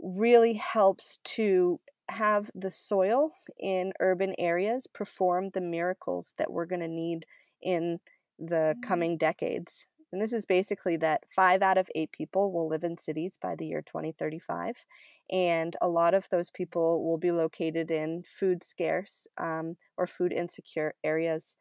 really 0.00 0.54
helps 0.54 1.18
to 1.24 1.80
have 2.08 2.50
the 2.54 2.70
soil 2.70 3.30
in 3.58 3.92
urban 4.00 4.34
areas 4.38 4.86
perform 4.86 5.48
the 5.50 5.60
miracles 5.60 6.34
that 6.38 6.50
we're 6.50 6.66
going 6.66 6.80
to 6.80 6.88
need 6.88 7.26
in 7.62 7.98
the 8.38 8.74
mm-hmm. 8.74 8.80
coming 8.80 9.16
decades. 9.16 9.86
And 10.12 10.22
this 10.22 10.32
is 10.32 10.46
basically 10.46 10.96
that 10.98 11.24
five 11.34 11.62
out 11.62 11.78
of 11.78 11.88
eight 11.94 12.12
people 12.12 12.52
will 12.52 12.68
live 12.68 12.84
in 12.84 12.96
cities 12.96 13.38
by 13.40 13.54
the 13.56 13.66
year 13.66 13.82
2035. 13.82 14.86
And 15.30 15.76
a 15.82 15.88
lot 15.88 16.14
of 16.14 16.28
those 16.30 16.50
people 16.50 17.04
will 17.04 17.18
be 17.18 17.32
located 17.32 17.90
in 17.90 18.22
food 18.22 18.62
scarce 18.62 19.26
um, 19.38 19.76
or 19.96 20.06
food 20.06 20.32
insecure 20.32 20.94
areas, 21.02 21.56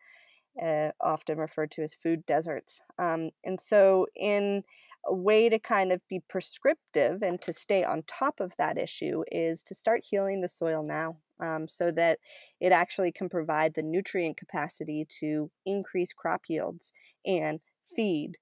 uh, 0.62 0.92
often 1.02 1.38
referred 1.38 1.72
to 1.72 1.84
as 1.84 1.94
food 1.94 2.26
deserts. 2.26 2.82
Um, 3.00 3.32
and 3.44 3.60
so, 3.60 4.08
in 4.16 4.64
a 5.06 5.14
way 5.14 5.50
to 5.50 5.60
kind 5.60 5.92
of 5.92 6.02
be 6.10 6.22
prescriptive 6.28 7.22
and 7.22 7.40
to 7.42 7.54
stay 7.54 7.84
on 7.84 8.04
top 8.08 8.40
of 8.40 8.56
that 8.58 8.78
issue 8.78 9.24
is 9.32 9.64
to 9.64 9.76
start 9.76 10.04
healing 10.10 10.42
the 10.42 10.48
soil 10.48 10.82
now 10.84 11.18
um, 11.40 11.68
so 11.68 11.92
that 11.92 12.20
it 12.60 12.72
actually 12.72 13.12
can 13.12 13.30
provide 13.30 13.74
the 13.74 13.84
nutrient 13.84 14.38
capacity 14.38 15.06
to 15.20 15.52
increase 15.66 16.12
crop 16.14 16.44
yields 16.48 16.92
and 17.26 17.60
feed 17.96 18.38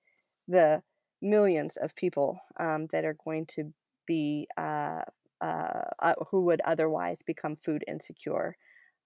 the 0.48 0.82
millions 1.22 1.78
of 1.78 1.96
people 1.96 2.40
um, 2.60 2.88
that 2.92 3.06
are 3.06 3.16
going 3.24 3.46
to 3.46 3.74
be 4.06 4.48
uh, 4.58 5.02
uh, 5.42 5.82
uh, 6.00 6.14
who 6.30 6.42
would 6.42 6.62
otherwise 6.66 7.22
become 7.22 7.56
food 7.56 7.84
insecure 7.88 8.56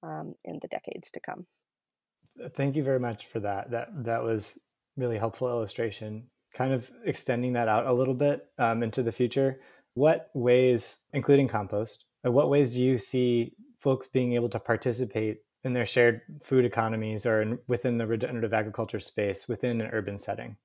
um, 0.04 0.34
in 0.44 0.60
the 0.62 0.68
decades 0.68 1.12
to 1.12 1.20
come. 1.20 1.46
Thank 2.56 2.76
you 2.76 2.84
very 2.84 3.00
much 3.00 3.26
for 3.28 3.40
that. 3.40 3.72
That 3.72 3.88
that 4.04 4.24
was 4.24 4.60
really 4.96 5.18
helpful 5.18 5.48
illustration. 5.48 6.28
Kind 6.54 6.74
of 6.74 6.92
extending 7.06 7.54
that 7.54 7.68
out 7.68 7.88
a 7.88 7.94
little 7.94 8.14
bit 8.14 8.46
um, 8.58 8.84
into 8.84 9.02
the 9.02 9.12
future. 9.12 9.60
What 9.96 10.30
ways, 10.36 11.00
including 11.14 11.48
compost, 11.48 12.06
uh, 12.26 12.32
what 12.32 12.50
ways 12.50 12.76
do 12.76 12.84
you 12.84 13.00
see 13.00 13.54
folks 13.80 14.08
being 14.08 14.34
able 14.34 14.50
to 14.50 14.60
participate 14.60 15.40
in 15.68 15.74
their 15.74 15.86
shared 15.86 16.22
food 16.42 16.66
economies 16.66 17.28
or 17.28 17.44
in, 17.44 17.60
within 17.68 18.00
the 18.00 18.08
regenerative 18.08 18.54
agriculture 18.54 19.00
space 19.00 19.48
within 19.48 19.80
an 19.82 19.92
urban 19.92 20.18
setting? 20.18 20.58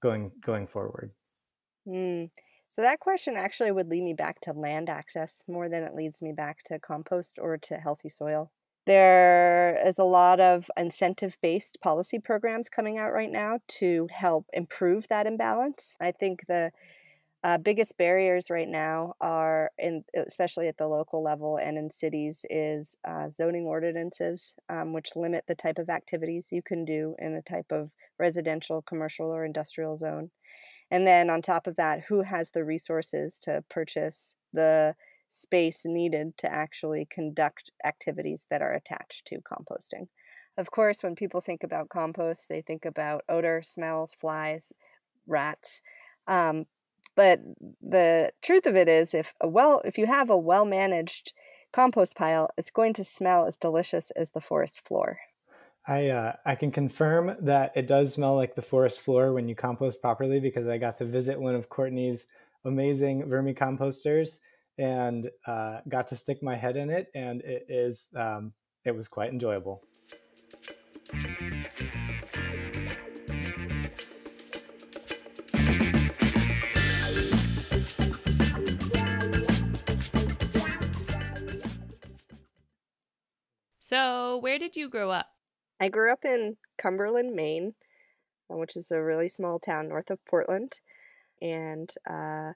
going 0.00 0.32
going 0.44 0.66
forward? 0.66 1.12
Mm. 1.86 2.28
So 2.68 2.82
that 2.82 3.00
question 3.00 3.34
actually 3.36 3.72
would 3.72 3.88
lead 3.88 4.02
me 4.02 4.12
back 4.12 4.40
to 4.42 4.52
land 4.52 4.90
access 4.90 5.42
more 5.48 5.68
than 5.68 5.84
it 5.84 5.94
leads 5.94 6.20
me 6.20 6.32
back 6.32 6.62
to 6.64 6.78
compost 6.78 7.38
or 7.40 7.56
to 7.56 7.76
healthy 7.76 8.10
soil. 8.10 8.50
There 8.84 9.80
is 9.86 9.98
a 9.98 10.04
lot 10.04 10.40
of 10.40 10.70
incentive 10.76 11.38
based 11.42 11.80
policy 11.80 12.18
programs 12.18 12.68
coming 12.68 12.98
out 12.98 13.12
right 13.12 13.30
now 13.30 13.60
to 13.78 14.08
help 14.10 14.46
improve 14.52 15.08
that 15.08 15.26
imbalance. 15.26 15.96
I 16.00 16.12
think 16.12 16.46
the 16.46 16.72
uh, 17.44 17.56
biggest 17.56 17.96
barriers 17.96 18.50
right 18.50 18.68
now 18.68 19.14
are 19.20 19.70
in 19.78 20.02
especially 20.16 20.66
at 20.66 20.76
the 20.76 20.88
local 20.88 21.22
level 21.22 21.56
and 21.56 21.78
in 21.78 21.88
cities 21.88 22.44
is 22.50 22.96
uh, 23.06 23.28
zoning 23.28 23.64
ordinances 23.64 24.54
um, 24.68 24.92
which 24.92 25.14
limit 25.14 25.44
the 25.46 25.54
type 25.54 25.78
of 25.78 25.88
activities 25.88 26.48
you 26.50 26.62
can 26.62 26.84
do 26.84 27.14
in 27.20 27.34
a 27.34 27.42
type 27.42 27.70
of 27.70 27.90
residential 28.18 28.82
commercial 28.82 29.26
or 29.26 29.44
industrial 29.44 29.94
zone. 29.94 30.30
And 30.90 31.06
then 31.06 31.30
on 31.30 31.42
top 31.42 31.68
of 31.68 31.76
that 31.76 32.04
who 32.08 32.22
has 32.22 32.50
the 32.50 32.64
resources 32.64 33.38
to 33.40 33.62
purchase 33.68 34.34
the 34.52 34.96
space 35.28 35.84
needed 35.84 36.36
to 36.38 36.52
actually 36.52 37.06
conduct 37.08 37.70
activities 37.84 38.46
that 38.50 38.62
are 38.62 38.72
attached 38.72 39.26
to 39.26 39.40
composting? 39.40 40.08
Of 40.56 40.72
course 40.72 41.04
when 41.04 41.14
people 41.14 41.40
think 41.40 41.62
about 41.62 41.88
compost 41.88 42.48
they 42.48 42.62
think 42.62 42.84
about 42.84 43.22
odor 43.28 43.62
smells 43.62 44.12
flies 44.14 44.72
rats 45.28 45.82
um, 46.26 46.66
but 47.18 47.40
the 47.82 48.30
truth 48.42 48.64
of 48.64 48.76
it 48.76 48.88
is, 48.88 49.12
if 49.12 49.34
a 49.40 49.48
well, 49.48 49.82
if 49.84 49.98
you 49.98 50.06
have 50.06 50.30
a 50.30 50.36
well 50.36 50.64
managed 50.64 51.32
compost 51.72 52.16
pile, 52.16 52.48
it's 52.56 52.70
going 52.70 52.92
to 52.92 53.02
smell 53.02 53.44
as 53.44 53.56
delicious 53.56 54.12
as 54.12 54.30
the 54.30 54.40
forest 54.40 54.86
floor. 54.86 55.18
I 55.84 56.10
uh, 56.10 56.34
I 56.46 56.54
can 56.54 56.70
confirm 56.70 57.36
that 57.40 57.72
it 57.74 57.88
does 57.88 58.12
smell 58.12 58.36
like 58.36 58.54
the 58.54 58.62
forest 58.62 59.00
floor 59.00 59.32
when 59.32 59.48
you 59.48 59.56
compost 59.56 60.00
properly 60.00 60.38
because 60.38 60.68
I 60.68 60.78
got 60.78 60.96
to 60.98 61.04
visit 61.04 61.40
one 61.40 61.56
of 61.56 61.68
Courtney's 61.68 62.28
amazing 62.64 63.24
vermicomposters 63.24 64.38
and 64.78 65.28
uh, 65.44 65.80
got 65.88 66.06
to 66.08 66.16
stick 66.16 66.40
my 66.40 66.54
head 66.54 66.76
in 66.76 66.88
it, 66.88 67.08
and 67.16 67.40
it 67.40 67.66
is 67.68 68.10
um, 68.14 68.52
it 68.84 68.94
was 68.94 69.08
quite 69.08 69.32
enjoyable. 69.32 69.82
So, 83.88 84.36
where 84.36 84.58
did 84.58 84.76
you 84.76 84.90
grow 84.90 85.10
up? 85.10 85.30
I 85.80 85.88
grew 85.88 86.12
up 86.12 86.24
in 86.24 86.56
Cumberland, 86.76 87.34
Maine. 87.34 87.74
which 88.48 88.76
is 88.76 88.90
a 88.92 89.02
really 89.02 89.28
small 89.28 89.58
town 89.60 89.88
north 89.88 90.10
of 90.10 90.24
Portland, 90.26 90.80
and 91.42 91.92
uh, 92.08 92.54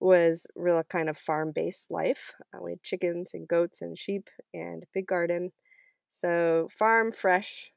was 0.00 0.46
real 0.56 0.82
kind 0.84 1.08
of 1.10 1.18
farm 1.18 1.52
based 1.52 1.90
life. 1.90 2.34
Uh, 2.54 2.60
we 2.62 2.72
had 2.72 2.82
chickens 2.84 3.34
and 3.34 3.48
goats 3.48 3.82
and 3.82 3.98
sheep 3.98 4.30
and 4.54 4.84
a 4.84 4.88
big 4.94 5.06
garden. 5.08 5.52
So, 6.10 6.68
farm, 6.70 7.12
fresh, 7.12 7.72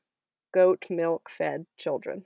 goat 0.53 0.88
milk 0.91 1.29
fed 1.31 1.67
children. 1.77 2.25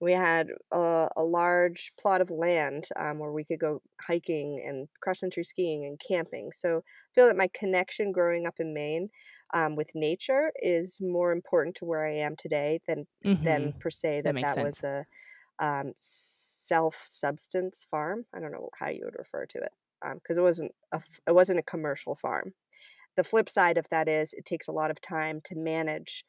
We 0.00 0.12
had 0.12 0.50
a, 0.70 1.08
a 1.16 1.24
large 1.24 1.92
plot 1.98 2.20
of 2.20 2.30
land 2.30 2.88
um, 2.96 3.18
where 3.18 3.32
we 3.32 3.44
could 3.44 3.58
go 3.58 3.82
hiking 4.00 4.62
and 4.64 4.88
cross 5.00 5.20
country 5.20 5.42
skiing 5.44 5.84
and 5.84 5.98
camping. 5.98 6.52
So, 6.52 6.84
feel 7.18 7.26
that 7.26 7.36
my 7.36 7.48
connection 7.52 8.12
growing 8.12 8.46
up 8.46 8.60
in 8.60 8.72
Maine 8.72 9.08
um, 9.52 9.74
with 9.74 9.90
nature 9.96 10.52
is 10.62 10.98
more 11.00 11.32
important 11.32 11.74
to 11.76 11.84
where 11.84 12.06
I 12.06 12.14
am 12.18 12.36
today 12.36 12.78
than 12.86 13.06
mm-hmm. 13.26 13.44
than 13.44 13.74
per 13.80 13.90
se 13.90 14.22
that 14.22 14.34
that, 14.36 14.54
that 14.54 14.64
was 14.64 14.84
a 14.84 15.04
um, 15.58 15.94
self 15.98 17.02
substance 17.04 17.84
farm. 17.90 18.24
I 18.32 18.38
don't 18.38 18.52
know 18.52 18.68
how 18.78 18.90
you 18.90 19.02
would 19.04 19.18
refer 19.18 19.46
to 19.46 19.58
it 19.58 19.72
because 20.22 20.38
um, 20.38 20.44
it 20.44 20.46
wasn't 20.46 20.72
a 20.92 21.00
it 21.26 21.34
wasn't 21.34 21.58
a 21.58 21.64
commercial 21.64 22.14
farm. 22.14 22.52
The 23.16 23.24
flip 23.24 23.48
side 23.48 23.78
of 23.78 23.88
that 23.90 24.08
is 24.08 24.32
it 24.32 24.44
takes 24.44 24.68
a 24.68 24.72
lot 24.72 24.92
of 24.92 25.00
time 25.00 25.40
to 25.46 25.56
manage 25.56 26.24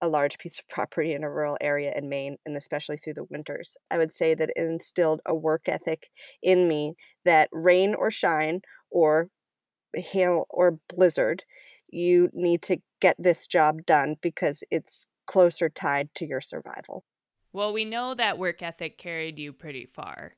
a 0.00 0.06
large 0.06 0.38
piece 0.38 0.60
of 0.60 0.68
property 0.74 1.12
in 1.12 1.24
a 1.24 1.30
rural 1.30 1.58
area 1.60 1.92
in 1.96 2.08
Maine, 2.08 2.36
and 2.46 2.56
especially 2.56 2.98
through 2.98 3.14
the 3.14 3.26
winters. 3.30 3.76
I 3.90 3.98
would 3.98 4.12
say 4.12 4.34
that 4.34 4.50
it 4.50 4.56
instilled 4.56 5.22
a 5.26 5.34
work 5.34 5.62
ethic 5.66 6.08
in 6.40 6.68
me 6.68 6.94
that 7.24 7.48
rain 7.50 7.96
or 7.96 8.12
shine 8.12 8.60
or 8.92 9.28
hail 9.94 10.46
or 10.50 10.78
blizzard, 10.94 11.44
you 11.88 12.30
need 12.32 12.62
to 12.62 12.78
get 13.00 13.16
this 13.18 13.46
job 13.46 13.84
done 13.86 14.16
because 14.20 14.62
it's 14.70 15.06
closer 15.26 15.68
tied 15.68 16.14
to 16.16 16.26
your 16.26 16.40
survival. 16.40 17.04
Well, 17.52 17.72
we 17.72 17.84
know 17.84 18.14
that 18.14 18.38
work 18.38 18.62
ethic 18.62 18.98
carried 18.98 19.38
you 19.38 19.52
pretty 19.52 19.86
far. 19.86 20.34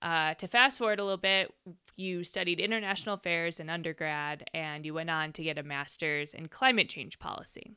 Uh, 0.00 0.34
to 0.34 0.48
fast 0.48 0.78
forward 0.78 0.98
a 0.98 1.04
little 1.04 1.16
bit, 1.16 1.52
you 1.96 2.24
studied 2.24 2.58
international 2.58 3.14
affairs 3.14 3.60
in 3.60 3.70
undergrad 3.70 4.44
and 4.52 4.84
you 4.84 4.94
went 4.94 5.10
on 5.10 5.32
to 5.32 5.42
get 5.42 5.58
a 5.58 5.62
master's 5.62 6.34
in 6.34 6.48
climate 6.48 6.88
change 6.88 7.18
policy. 7.18 7.76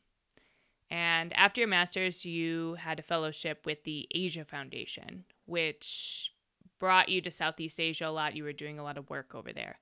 And 0.90 1.34
after 1.34 1.62
your 1.62 1.68
master's, 1.68 2.26
you 2.26 2.76
had 2.76 3.00
a 3.00 3.04
fellowship 3.04 3.66
with 3.66 3.84
the 3.84 4.08
Asia 4.14 4.46
Foundation, 4.46 5.26
which 5.46 6.32
brought 6.80 7.10
you 7.10 7.22
to 7.22 7.32
Southeast 7.32 7.80
Asia 7.80 8.08
a 8.08 8.10
lot. 8.10 8.36
You 8.36 8.44
were 8.44 8.54
doing 8.54 8.80
a 8.80 8.84
lot 8.84 8.98
of 8.98 9.10
work 9.10 9.36
over 9.36 9.52
there. 9.52 9.80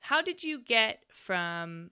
How 0.00 0.22
did 0.22 0.42
you 0.42 0.62
get 0.62 1.00
from 1.12 1.90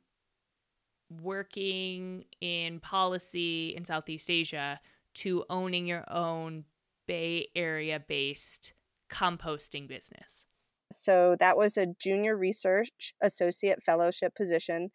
working 1.11 2.25
in 2.41 2.81
policy 2.81 3.75
in 3.77 3.85
Southeast 3.85 4.31
Asia 4.31 4.81
to 5.15 5.45
owning 5.49 5.87
your 5.87 6.05
own 6.11 6.65
Bay 7.07 7.49
Area 7.55 8.01
based 8.01 8.73
composting 9.11 9.89
business? 9.89 10.47
So 10.93 11.37
that 11.41 11.57
was 11.57 11.77
a 11.77 11.87
junior 11.99 12.37
research 12.37 13.13
associate 13.21 13.83
fellowship 13.83 14.35
position 14.37 14.91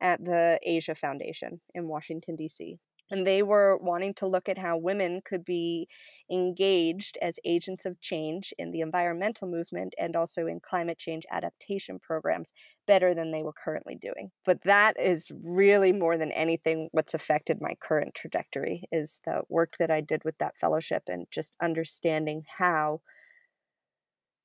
at 0.00 0.24
the 0.24 0.58
Asia 0.62 0.94
Foundation 0.94 1.60
in 1.74 1.88
Washington, 1.88 2.36
D.C 2.36 2.78
and 3.10 3.26
they 3.26 3.42
were 3.42 3.78
wanting 3.78 4.14
to 4.14 4.26
look 4.26 4.48
at 4.48 4.58
how 4.58 4.76
women 4.76 5.20
could 5.24 5.44
be 5.44 5.88
engaged 6.30 7.16
as 7.22 7.38
agents 7.44 7.86
of 7.86 8.00
change 8.00 8.52
in 8.58 8.72
the 8.72 8.80
environmental 8.80 9.48
movement 9.48 9.94
and 9.98 10.16
also 10.16 10.46
in 10.46 10.60
climate 10.60 10.98
change 10.98 11.24
adaptation 11.30 11.98
programs 11.98 12.52
better 12.86 13.14
than 13.14 13.30
they 13.30 13.42
were 13.42 13.52
currently 13.52 13.94
doing. 13.94 14.30
But 14.44 14.62
that 14.62 14.98
is 14.98 15.30
really 15.44 15.92
more 15.92 16.16
than 16.16 16.32
anything 16.32 16.88
what's 16.92 17.14
affected 17.14 17.60
my 17.60 17.74
current 17.80 18.14
trajectory 18.14 18.84
is 18.90 19.20
the 19.24 19.42
work 19.48 19.76
that 19.78 19.90
i 19.90 20.00
did 20.00 20.24
with 20.24 20.38
that 20.38 20.56
fellowship 20.56 21.04
and 21.06 21.26
just 21.30 21.54
understanding 21.60 22.44
how 22.58 23.00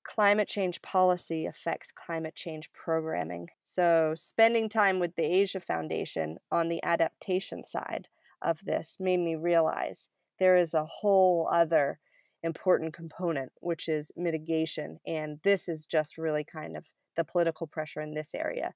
climate 0.04 0.48
change 0.48 0.82
policy 0.82 1.46
affects 1.46 1.92
climate 1.92 2.36
change 2.36 2.72
programming. 2.74 3.50
So 3.60 4.14
spending 4.16 4.68
time 4.70 5.00
with 5.00 5.16
the 5.16 5.24
asia 5.24 5.60
foundation 5.60 6.38
on 6.52 6.70
the 6.70 6.84
adaptation 6.84 7.64
side 7.64 8.08
of 8.42 8.64
this 8.66 8.98
made 9.00 9.20
me 9.20 9.36
realize 9.36 10.10
there 10.40 10.56
is 10.56 10.74
a 10.74 10.86
whole 10.86 11.48
other 11.52 12.00
important 12.44 12.94
component, 12.94 13.52
which 13.62 13.88
is 13.88 14.12
mitigation. 14.16 15.00
And 15.06 15.40
this 15.44 15.70
is 15.70 15.86
just 15.86 16.18
really 16.18 16.44
kind 16.44 16.76
of 16.76 16.86
the 17.16 17.24
political 17.24 17.68
pressure 17.68 18.02
in 18.02 18.14
this 18.14 18.34
area 18.34 18.74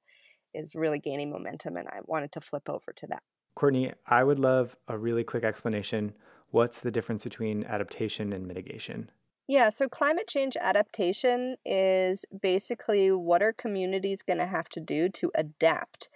is 0.54 0.76
really 0.76 1.00
gaining 1.00 1.32
momentum. 1.32 1.78
And 1.78 1.88
I 1.88 2.00
wanted 2.06 2.32
to 2.34 2.42
flip 2.42 2.70
over 2.70 2.94
to 2.96 3.08
that. 3.08 3.24
Courtney, 3.56 3.94
I 4.06 4.24
would 4.24 4.40
love 4.40 4.76
a 4.88 4.98
really 4.98 5.24
quick 5.24 5.44
explanation. 5.44 6.14
What's 6.52 6.80
the 6.80 6.92
difference 6.92 7.24
between 7.24 7.64
adaptation 7.64 8.34
and 8.34 8.48
mitigation? 8.48 9.10
Yeah, 9.48 9.70
so 9.70 9.88
climate 9.88 10.28
change 10.28 10.58
adaptation 10.60 11.56
is 11.66 12.26
basically 12.42 13.12
what 13.12 13.44
are 13.44 13.54
communities 13.54 14.24
going 14.24 14.40
to 14.40 14.46
have 14.46 14.70
to 14.70 14.80
do 14.80 15.08
to 15.10 15.32
adapt 15.36 16.10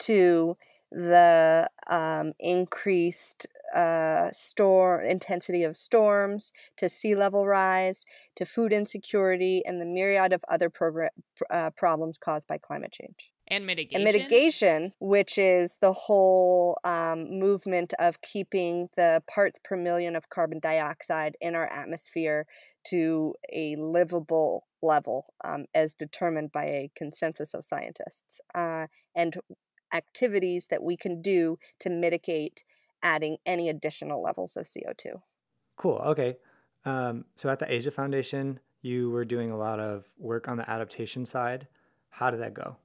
to 0.00 0.56
the 0.92 1.68
um, 1.88 2.32
increased 2.38 3.46
uh, 3.74 4.30
storm 4.32 5.04
intensity 5.04 5.64
of 5.64 5.76
storms, 5.76 6.52
to 6.76 6.88
sea 6.88 7.14
level 7.14 7.46
rise, 7.46 8.04
to 8.36 8.44
food 8.44 8.72
insecurity, 8.72 9.62
and 9.64 9.80
the 9.80 9.86
myriad 9.86 10.32
of 10.32 10.44
other 10.48 10.68
progr- 10.68 11.08
uh, 11.50 11.70
problems 11.70 12.18
caused 12.18 12.46
by 12.46 12.58
climate 12.58 12.92
change. 12.92 13.30
And 13.50 13.66
mitigation. 13.66 13.96
And 13.96 14.04
mitigation, 14.04 14.92
which 15.00 15.36
is 15.38 15.78
the 15.80 15.92
whole 15.92 16.78
um, 16.84 17.38
movement 17.38 17.92
of 17.98 18.20
keeping 18.22 18.88
the 18.96 19.22
parts 19.26 19.58
per 19.62 19.76
million 19.76 20.14
of 20.16 20.28
carbon 20.28 20.60
dioxide 20.60 21.36
in 21.40 21.54
our 21.54 21.66
atmosphere 21.66 22.46
to 22.84 23.34
a 23.52 23.76
livable 23.76 24.66
level 24.82 25.32
um, 25.44 25.66
as 25.74 25.94
determined 25.94 26.52
by 26.52 26.64
a 26.64 26.90
consensus 26.96 27.54
of 27.54 27.64
scientists. 27.64 28.40
Uh, 28.54 28.86
and 29.14 29.36
activities 29.92 30.68
that 30.68 30.82
we 30.82 30.96
can 30.96 31.20
do 31.22 31.58
to 31.80 31.90
mitigate 31.90 32.64
adding 33.02 33.36
any 33.44 33.68
additional 33.68 34.22
levels 34.22 34.56
of 34.56 34.64
CO2. 34.64 35.20
Cool. 35.76 36.00
Okay. 36.04 36.36
Um, 36.84 37.24
so 37.36 37.48
at 37.48 37.58
the 37.58 37.72
Asia 37.72 37.90
Foundation, 37.90 38.60
you 38.80 39.10
were 39.10 39.24
doing 39.24 39.50
a 39.50 39.56
lot 39.56 39.80
of 39.80 40.06
work 40.18 40.48
on 40.48 40.56
the 40.56 40.68
adaptation 40.68 41.24
side. 41.26 41.68
How 42.10 42.30
did 42.30 42.40
that 42.40 42.54
go? 42.54 42.76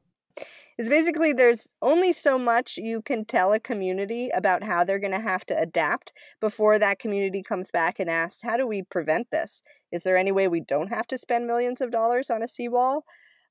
Is 0.77 0.89
basically 0.89 1.33
there's 1.33 1.73
only 1.81 2.13
so 2.13 2.37
much 2.37 2.77
you 2.77 3.01
can 3.01 3.25
tell 3.25 3.51
a 3.51 3.59
community 3.59 4.29
about 4.29 4.63
how 4.63 4.83
they're 4.83 4.99
going 4.99 5.13
to 5.13 5.19
have 5.19 5.43
to 5.47 5.59
adapt 5.59 6.13
before 6.39 6.77
that 6.77 6.99
community 6.99 7.41
comes 7.41 7.71
back 7.71 7.99
and 7.99 8.07
asks, 8.07 8.43
How 8.43 8.57
do 8.57 8.67
we 8.67 8.83
prevent 8.83 9.31
this? 9.31 9.63
Is 9.91 10.03
there 10.03 10.17
any 10.17 10.31
way 10.31 10.47
we 10.47 10.59
don't 10.59 10.89
have 10.89 11.07
to 11.07 11.17
spend 11.17 11.47
millions 11.47 11.81
of 11.81 11.89
dollars 11.89 12.29
on 12.29 12.43
a 12.43 12.47
seawall? 12.47 13.05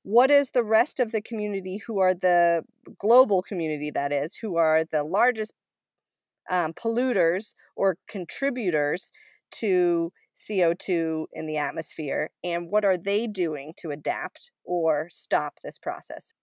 What 0.07 0.31
is 0.31 0.51
the 0.51 0.63
rest 0.63 1.01
of 1.01 1.11
the 1.11 1.21
community 1.21 1.81
who 1.85 1.99
are 1.99 2.13
the 2.13 2.63
global 2.97 3.41
community 3.41 3.91
that 3.91 4.13
is 4.13 4.37
who 4.37 4.55
are 4.55 4.85
the 4.85 5.03
largest 5.03 5.51
um, 6.49 6.71
polluters 6.71 7.55
or 7.75 7.97
contributors 8.07 9.11
to 9.51 10.13
CO2 10.33 11.25
in 11.33 11.45
the 11.45 11.57
atmosphere 11.57 12.29
and 12.41 12.71
what 12.71 12.85
are 12.85 12.95
they 12.95 13.27
doing 13.27 13.73
to 13.75 13.91
adapt 13.91 14.53
or 14.63 15.09
stop 15.11 15.55
this 15.61 15.77
process? 15.77 16.33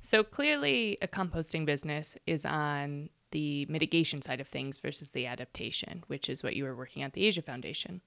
So 0.00 0.24
clearly, 0.24 0.98
a 1.00 1.06
composting 1.06 1.64
business 1.64 2.16
is 2.26 2.44
on 2.44 3.08
the 3.30 3.66
mitigation 3.66 4.20
side 4.20 4.40
of 4.40 4.48
things 4.48 4.80
versus 4.80 5.10
the 5.10 5.26
adaptation, 5.26 6.02
which 6.08 6.28
is 6.28 6.42
what 6.42 6.56
you 6.56 6.64
were 6.64 6.74
working 6.74 7.04
at 7.04 7.12
the 7.12 7.24
Asia 7.24 7.42
Foundation. 7.42 8.00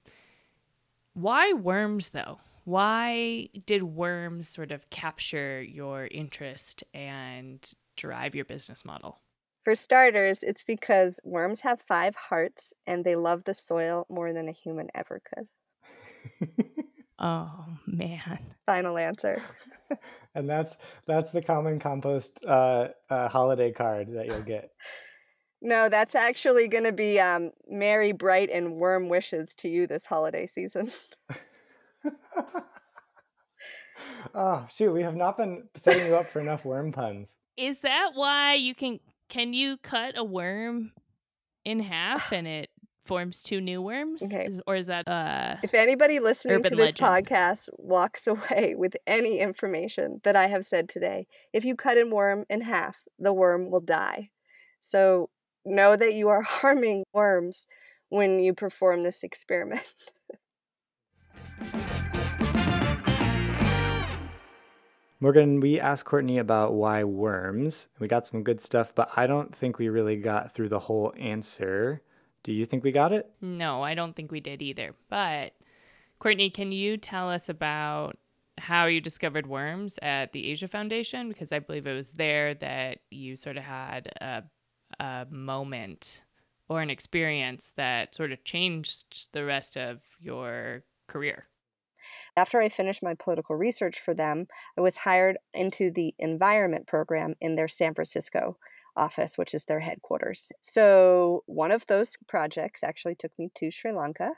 Why 1.14 1.54
worms, 1.54 2.10
though? 2.10 2.40
Why 2.66 3.48
did 3.64 3.84
worms 3.84 4.48
sort 4.48 4.72
of 4.72 4.90
capture 4.90 5.62
your 5.62 6.08
interest 6.10 6.82
and 6.92 7.64
drive 7.96 8.34
your 8.34 8.44
business 8.44 8.84
model? 8.84 9.20
For 9.62 9.76
starters, 9.76 10.42
it's 10.42 10.64
because 10.64 11.20
worms 11.22 11.60
have 11.60 11.80
five 11.80 12.16
hearts 12.16 12.74
and 12.84 13.04
they 13.04 13.14
love 13.14 13.44
the 13.44 13.54
soil 13.54 14.04
more 14.10 14.32
than 14.32 14.48
a 14.48 14.52
human 14.52 14.88
ever 14.96 15.22
could. 15.22 15.46
oh 17.20 17.66
man! 17.86 18.40
Final 18.66 18.98
answer. 18.98 19.40
and 20.34 20.50
that's 20.50 20.76
that's 21.06 21.30
the 21.30 21.42
common 21.42 21.78
compost 21.78 22.44
uh, 22.48 22.88
uh, 23.08 23.28
holiday 23.28 23.70
card 23.70 24.12
that 24.14 24.26
you'll 24.26 24.42
get. 24.42 24.70
No, 25.62 25.88
that's 25.88 26.14
actually 26.14 26.68
going 26.68 26.84
to 26.84 26.92
be 26.92 27.18
um, 27.18 27.50
merry, 27.66 28.12
bright, 28.12 28.50
and 28.50 28.74
worm 28.74 29.08
wishes 29.08 29.54
to 29.54 29.70
you 29.70 29.86
this 29.86 30.04
holiday 30.04 30.46
season. 30.46 30.92
oh 34.34 34.66
shoot, 34.70 34.92
we 34.92 35.02
have 35.02 35.16
not 35.16 35.36
been 35.36 35.64
setting 35.74 36.06
you 36.06 36.16
up 36.16 36.26
for 36.26 36.40
enough 36.40 36.64
worm 36.64 36.92
puns. 36.92 37.36
Is 37.56 37.80
that 37.80 38.10
why 38.14 38.54
you 38.54 38.74
can 38.74 39.00
can 39.28 39.52
you 39.52 39.76
cut 39.78 40.16
a 40.16 40.24
worm 40.24 40.92
in 41.64 41.80
half 41.80 42.32
and 42.32 42.46
it 42.46 42.70
forms 43.06 43.42
two 43.42 43.60
new 43.60 43.80
worms? 43.80 44.22
Okay. 44.22 44.46
Is, 44.46 44.60
or 44.66 44.76
is 44.76 44.86
that 44.88 45.08
uh 45.08 45.56
If 45.62 45.74
anybody 45.74 46.18
listening 46.18 46.62
to 46.62 46.70
this 46.70 47.00
legend? 47.00 47.28
podcast 47.28 47.68
walks 47.78 48.26
away 48.26 48.74
with 48.76 48.96
any 49.06 49.40
information 49.40 50.20
that 50.24 50.36
I 50.36 50.48
have 50.48 50.64
said 50.64 50.88
today, 50.88 51.26
if 51.52 51.64
you 51.64 51.76
cut 51.76 51.98
a 51.98 52.04
worm 52.04 52.44
in 52.50 52.60
half, 52.60 53.02
the 53.18 53.32
worm 53.32 53.70
will 53.70 53.80
die. 53.80 54.30
So 54.80 55.30
know 55.64 55.96
that 55.96 56.14
you 56.14 56.28
are 56.28 56.42
harming 56.42 57.04
worms 57.12 57.66
when 58.08 58.38
you 58.38 58.54
perform 58.54 59.02
this 59.02 59.22
experiment. 59.22 59.86
Morgan, 65.18 65.60
we 65.60 65.80
asked 65.80 66.04
Courtney 66.04 66.36
about 66.36 66.74
why 66.74 67.02
worms. 67.02 67.88
We 67.98 68.06
got 68.06 68.26
some 68.26 68.42
good 68.42 68.60
stuff, 68.60 68.94
but 68.94 69.10
I 69.16 69.26
don't 69.26 69.56
think 69.56 69.78
we 69.78 69.88
really 69.88 70.16
got 70.16 70.52
through 70.52 70.68
the 70.68 70.80
whole 70.80 71.14
answer. 71.18 72.02
Do 72.42 72.52
you 72.52 72.66
think 72.66 72.84
we 72.84 72.92
got 72.92 73.12
it? 73.12 73.30
No, 73.40 73.82
I 73.82 73.94
don't 73.94 74.14
think 74.14 74.30
we 74.30 74.40
did 74.40 74.60
either. 74.60 74.94
But 75.08 75.54
Courtney, 76.18 76.50
can 76.50 76.70
you 76.70 76.98
tell 76.98 77.30
us 77.30 77.48
about 77.48 78.18
how 78.58 78.86
you 78.86 79.00
discovered 79.00 79.46
worms 79.46 79.98
at 80.02 80.32
the 80.32 80.50
Asia 80.50 80.68
Foundation? 80.68 81.28
Because 81.28 81.50
I 81.50 81.60
believe 81.60 81.86
it 81.86 81.94
was 81.94 82.10
there 82.10 82.54
that 82.54 82.98
you 83.10 83.36
sort 83.36 83.56
of 83.56 83.64
had 83.64 84.10
a, 84.20 84.42
a 85.00 85.26
moment 85.30 86.22
or 86.68 86.82
an 86.82 86.90
experience 86.90 87.72
that 87.76 88.14
sort 88.14 88.32
of 88.32 88.44
changed 88.44 89.32
the 89.32 89.44
rest 89.44 89.76
of 89.76 90.02
your 90.20 90.84
career. 91.06 91.48
After 92.36 92.60
I 92.60 92.68
finished 92.68 93.02
my 93.02 93.14
political 93.14 93.56
research 93.56 93.98
for 93.98 94.14
them, 94.14 94.46
I 94.78 94.80
was 94.80 94.98
hired 94.98 95.38
into 95.54 95.90
the 95.90 96.14
environment 96.18 96.86
program 96.86 97.34
in 97.40 97.56
their 97.56 97.68
San 97.68 97.94
Francisco 97.94 98.58
office, 98.96 99.36
which 99.36 99.54
is 99.54 99.64
their 99.64 99.80
headquarters. 99.80 100.50
So, 100.60 101.42
one 101.46 101.70
of 101.70 101.86
those 101.86 102.16
projects 102.28 102.82
actually 102.82 103.14
took 103.14 103.32
me 103.38 103.50
to 103.56 103.70
Sri 103.70 103.92
Lanka. 103.92 104.32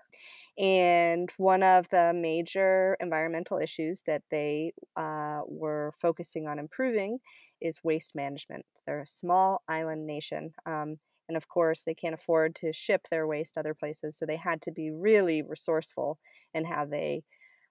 And 0.58 1.30
one 1.36 1.62
of 1.62 1.88
the 1.90 2.12
major 2.14 2.96
environmental 3.00 3.58
issues 3.58 4.02
that 4.06 4.22
they 4.30 4.72
uh, 4.96 5.42
were 5.46 5.92
focusing 6.00 6.48
on 6.48 6.58
improving 6.58 7.18
is 7.60 7.84
waste 7.84 8.14
management. 8.14 8.64
They're 8.86 9.02
a 9.02 9.06
small 9.06 9.62
island 9.68 10.06
nation. 10.06 10.52
Um, 10.66 10.98
and 11.28 11.36
of 11.36 11.48
course, 11.48 11.84
they 11.84 11.94
can't 11.94 12.14
afford 12.14 12.54
to 12.56 12.72
ship 12.72 13.08
their 13.10 13.26
waste 13.26 13.58
other 13.58 13.74
places. 13.74 14.16
So 14.18 14.26
they 14.26 14.36
had 14.36 14.62
to 14.62 14.72
be 14.72 14.90
really 14.90 15.42
resourceful 15.42 16.18
in 16.54 16.64
how 16.64 16.86
they 16.86 17.24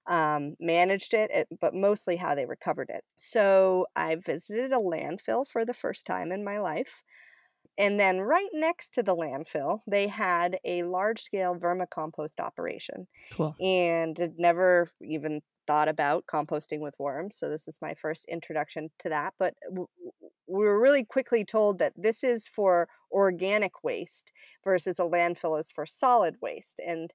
um, 0.08 0.56
managed 0.60 1.14
it, 1.14 1.48
but 1.62 1.74
mostly 1.74 2.16
how 2.18 2.36
they 2.36 2.46
recovered 2.46 2.90
it. 2.90 3.04
So 3.18 3.88
I 3.96 4.16
visited 4.16 4.72
a 4.74 4.78
landfill 4.78 5.48
for 5.48 5.66
the 5.66 5.74
first 5.74 6.06
time 6.08 6.32
in 6.32 6.44
my 6.46 6.60
life. 6.60 7.04
And 7.78 8.00
then 8.00 8.20
right 8.22 8.50
next 8.54 8.92
to 8.96 9.04
the 9.04 9.16
landfill, 9.16 9.82
they 9.88 10.08
had 10.08 10.60
a 10.66 10.84
large 10.84 11.22
scale 11.22 11.56
vermicompost 11.56 12.40
operation. 12.40 13.08
Cool. 13.32 13.58
And 13.60 14.18
had 14.18 14.40
never 14.40 14.90
even 15.02 15.42
thought 15.68 15.88
about 15.90 16.26
composting 16.28 16.80
with 16.80 16.96
worms. 17.00 17.38
So 17.38 17.50
this 17.50 17.68
is 17.68 17.80
my 17.82 17.94
first 17.96 18.26
introduction 18.26 18.90
to 19.00 19.10
that. 19.10 19.36
But 19.38 19.56
we 19.70 19.86
were 20.48 20.80
really 20.80 21.04
quickly 21.04 21.44
told 21.44 21.80
that 21.80 21.94
this 21.96 22.24
is 22.24 22.48
for 22.48 22.88
organic 23.12 23.84
waste 23.84 24.32
versus 24.64 25.00
a 25.00 25.04
landfill 25.04 25.60
is 25.60 25.72
for 25.72 25.86
solid 25.86 26.38
waste. 26.42 26.80
And 26.86 27.14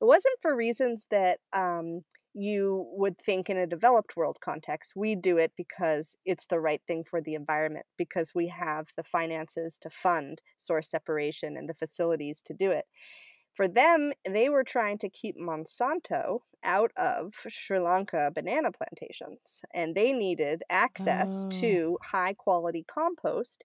it 0.00 0.04
wasn't 0.04 0.40
for 0.40 0.54
reasons 0.56 1.06
that 1.10 1.40
um, 1.52 2.02
you 2.34 2.86
would 2.92 3.18
think 3.18 3.48
in 3.48 3.56
a 3.56 3.66
developed 3.66 4.16
world 4.16 4.40
context. 4.40 4.92
We 4.96 5.14
do 5.16 5.38
it 5.38 5.52
because 5.56 6.16
it's 6.24 6.46
the 6.46 6.60
right 6.60 6.82
thing 6.86 7.04
for 7.04 7.20
the 7.20 7.34
environment, 7.34 7.86
because 7.96 8.34
we 8.34 8.48
have 8.48 8.92
the 8.96 9.04
finances 9.04 9.78
to 9.80 9.90
fund 9.90 10.42
source 10.56 10.90
separation 10.90 11.56
and 11.56 11.68
the 11.68 11.74
facilities 11.74 12.42
to 12.42 12.54
do 12.54 12.70
it. 12.70 12.86
For 13.54 13.66
them, 13.66 14.12
they 14.24 14.48
were 14.50 14.64
trying 14.64 14.98
to 14.98 15.08
keep 15.08 15.36
Monsanto 15.38 16.40
out 16.62 16.92
of 16.96 17.34
Sri 17.48 17.78
Lanka 17.78 18.30
banana 18.34 18.70
plantations, 18.70 19.62
and 19.72 19.94
they 19.94 20.12
needed 20.12 20.62
access 20.68 21.44
Oh. 21.44 21.60
to 21.60 21.98
high 22.02 22.34
quality 22.34 22.84
compost 22.86 23.64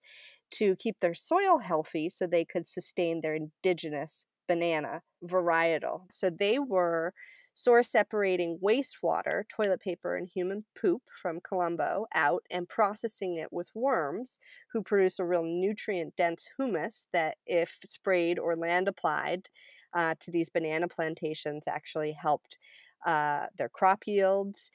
to 0.52 0.76
keep 0.76 1.00
their 1.00 1.14
soil 1.14 1.60
healthy 1.60 2.10
so 2.10 2.28
they 2.28 2.46
could 2.46 2.66
sustain 2.66 3.22
their 3.22 3.36
indigenous 3.36 4.26
banana 4.48 5.02
varietal. 5.24 6.12
So 6.12 6.30
they 6.30 6.60
were 6.60 7.14
source 7.54 7.90
separating 7.90 8.60
wastewater, 8.64 9.44
toilet 9.50 9.82
paper, 9.82 10.16
and 10.16 10.28
human 10.28 10.64
poop 10.80 11.02
from 11.22 11.42
Colombo 11.42 12.06
out 12.16 12.44
and 12.50 12.68
processing 12.68 13.36
it 13.36 13.52
with 13.52 13.70
worms 13.76 14.40
who 14.72 14.82
produce 14.82 15.20
a 15.20 15.26
real 15.26 15.44
nutrient 15.44 16.16
dense 16.16 16.48
humus 16.58 17.06
that, 17.12 17.36
if 17.46 17.80
sprayed 17.86 18.40
or 18.40 18.56
land 18.56 18.88
applied 18.88 19.50
uh, 19.94 20.16
to 20.22 20.32
these 20.32 20.50
banana 20.50 20.88
plantations, 20.88 21.68
actually 21.68 22.14
helped 22.14 22.58
uh, 23.06 23.48
their 23.58 23.70
crop 23.70 24.04
yields. 24.08 24.72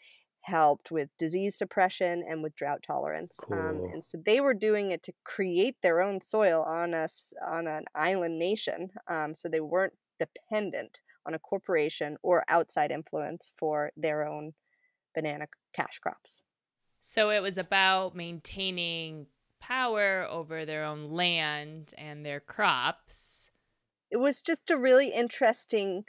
Helped 0.46 0.92
with 0.92 1.08
disease 1.18 1.56
suppression 1.58 2.24
and 2.28 2.40
with 2.40 2.54
drought 2.54 2.82
tolerance, 2.86 3.40
um, 3.50 3.82
and 3.92 4.04
so 4.04 4.16
they 4.24 4.40
were 4.40 4.54
doing 4.54 4.92
it 4.92 5.02
to 5.02 5.12
create 5.24 5.74
their 5.82 6.00
own 6.00 6.20
soil 6.20 6.62
on 6.62 6.94
us 6.94 7.32
on 7.44 7.66
an 7.66 7.84
island 7.96 8.38
nation. 8.38 8.90
Um, 9.08 9.34
so 9.34 9.48
they 9.48 9.60
weren't 9.60 9.94
dependent 10.20 11.00
on 11.26 11.34
a 11.34 11.40
corporation 11.40 12.16
or 12.22 12.44
outside 12.46 12.92
influence 12.92 13.52
for 13.56 13.90
their 13.96 14.24
own 14.24 14.54
banana 15.16 15.48
cash 15.72 15.98
crops. 15.98 16.42
So 17.02 17.30
it 17.30 17.40
was 17.40 17.58
about 17.58 18.14
maintaining 18.14 19.26
power 19.60 20.28
over 20.30 20.64
their 20.64 20.84
own 20.84 21.04
land 21.04 21.92
and 21.98 22.24
their 22.24 22.38
crops. 22.40 23.50
It 24.12 24.18
was 24.18 24.42
just 24.42 24.70
a 24.70 24.76
really 24.76 25.08
interesting 25.08 26.04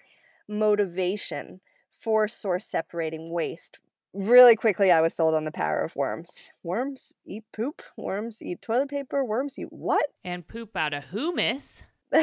motivation 0.48 1.62
for 1.90 2.28
source 2.28 2.66
separating 2.66 3.32
waste. 3.32 3.80
Really 4.14 4.56
quickly, 4.56 4.92
I 4.92 5.02
was 5.02 5.14
sold 5.14 5.36
on 5.36 5.46
the 5.46 5.52
power 5.52 5.82
of 5.82 5.96
worms. 5.96 6.52
Worms 6.64 7.14
eat 7.26 7.44
poop, 7.54 7.82
worms 7.98 8.42
eat 8.42 8.62
toilet 8.62 8.90
paper, 8.90 9.24
worms 9.24 9.60
eat 9.60 9.68
what? 9.70 10.06
and 10.24 10.48
poop 10.48 10.76
out 10.76 10.94
of 10.94 11.04
humus. 11.06 11.84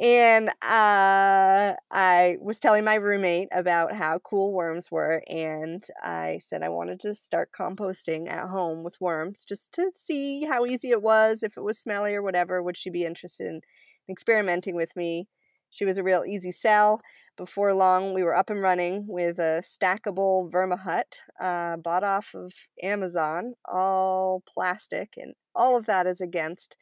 and 0.00 0.48
uh, 0.62 1.74
I 1.90 2.36
was 2.40 2.60
telling 2.60 2.84
my 2.84 2.96
roommate 2.96 3.48
about 3.52 3.94
how 3.94 4.18
cool 4.18 4.52
worms 4.52 4.90
were, 4.90 5.22
and 5.28 5.82
I 6.02 6.38
said 6.40 6.62
I 6.62 6.68
wanted 6.68 7.00
to 7.00 7.14
start 7.14 7.50
composting 7.52 8.30
at 8.30 8.48
home 8.48 8.82
with 8.82 9.00
worms 9.00 9.44
just 9.44 9.72
to 9.74 9.90
see 9.94 10.44
how 10.44 10.66
easy 10.66 10.90
it 10.90 11.02
was, 11.02 11.42
if 11.42 11.56
it 11.56 11.62
was 11.62 11.78
smelly 11.78 12.14
or 12.14 12.22
whatever. 12.22 12.62
Would 12.62 12.76
she 12.76 12.90
be 12.90 13.04
interested 13.04 13.46
in 13.46 13.62
experimenting 14.08 14.74
with 14.74 14.94
me? 14.94 15.28
She 15.70 15.84
was 15.84 15.98
a 15.98 16.02
real 16.02 16.24
easy 16.26 16.50
sell. 16.50 17.00
Before 17.36 17.72
long, 17.72 18.12
we 18.12 18.22
were 18.22 18.34
up 18.34 18.50
and 18.50 18.60
running 18.60 19.06
with 19.08 19.38
a 19.38 19.62
stackable 19.62 20.50
Vermihut 20.50 21.16
uh, 21.40 21.76
bought 21.78 22.04
off 22.04 22.34
of 22.34 22.52
Amazon, 22.82 23.54
all 23.66 24.42
plastic, 24.46 25.14
and 25.16 25.34
all 25.54 25.76
of 25.76 25.86
that 25.86 26.06
is 26.06 26.20
against 26.20 26.76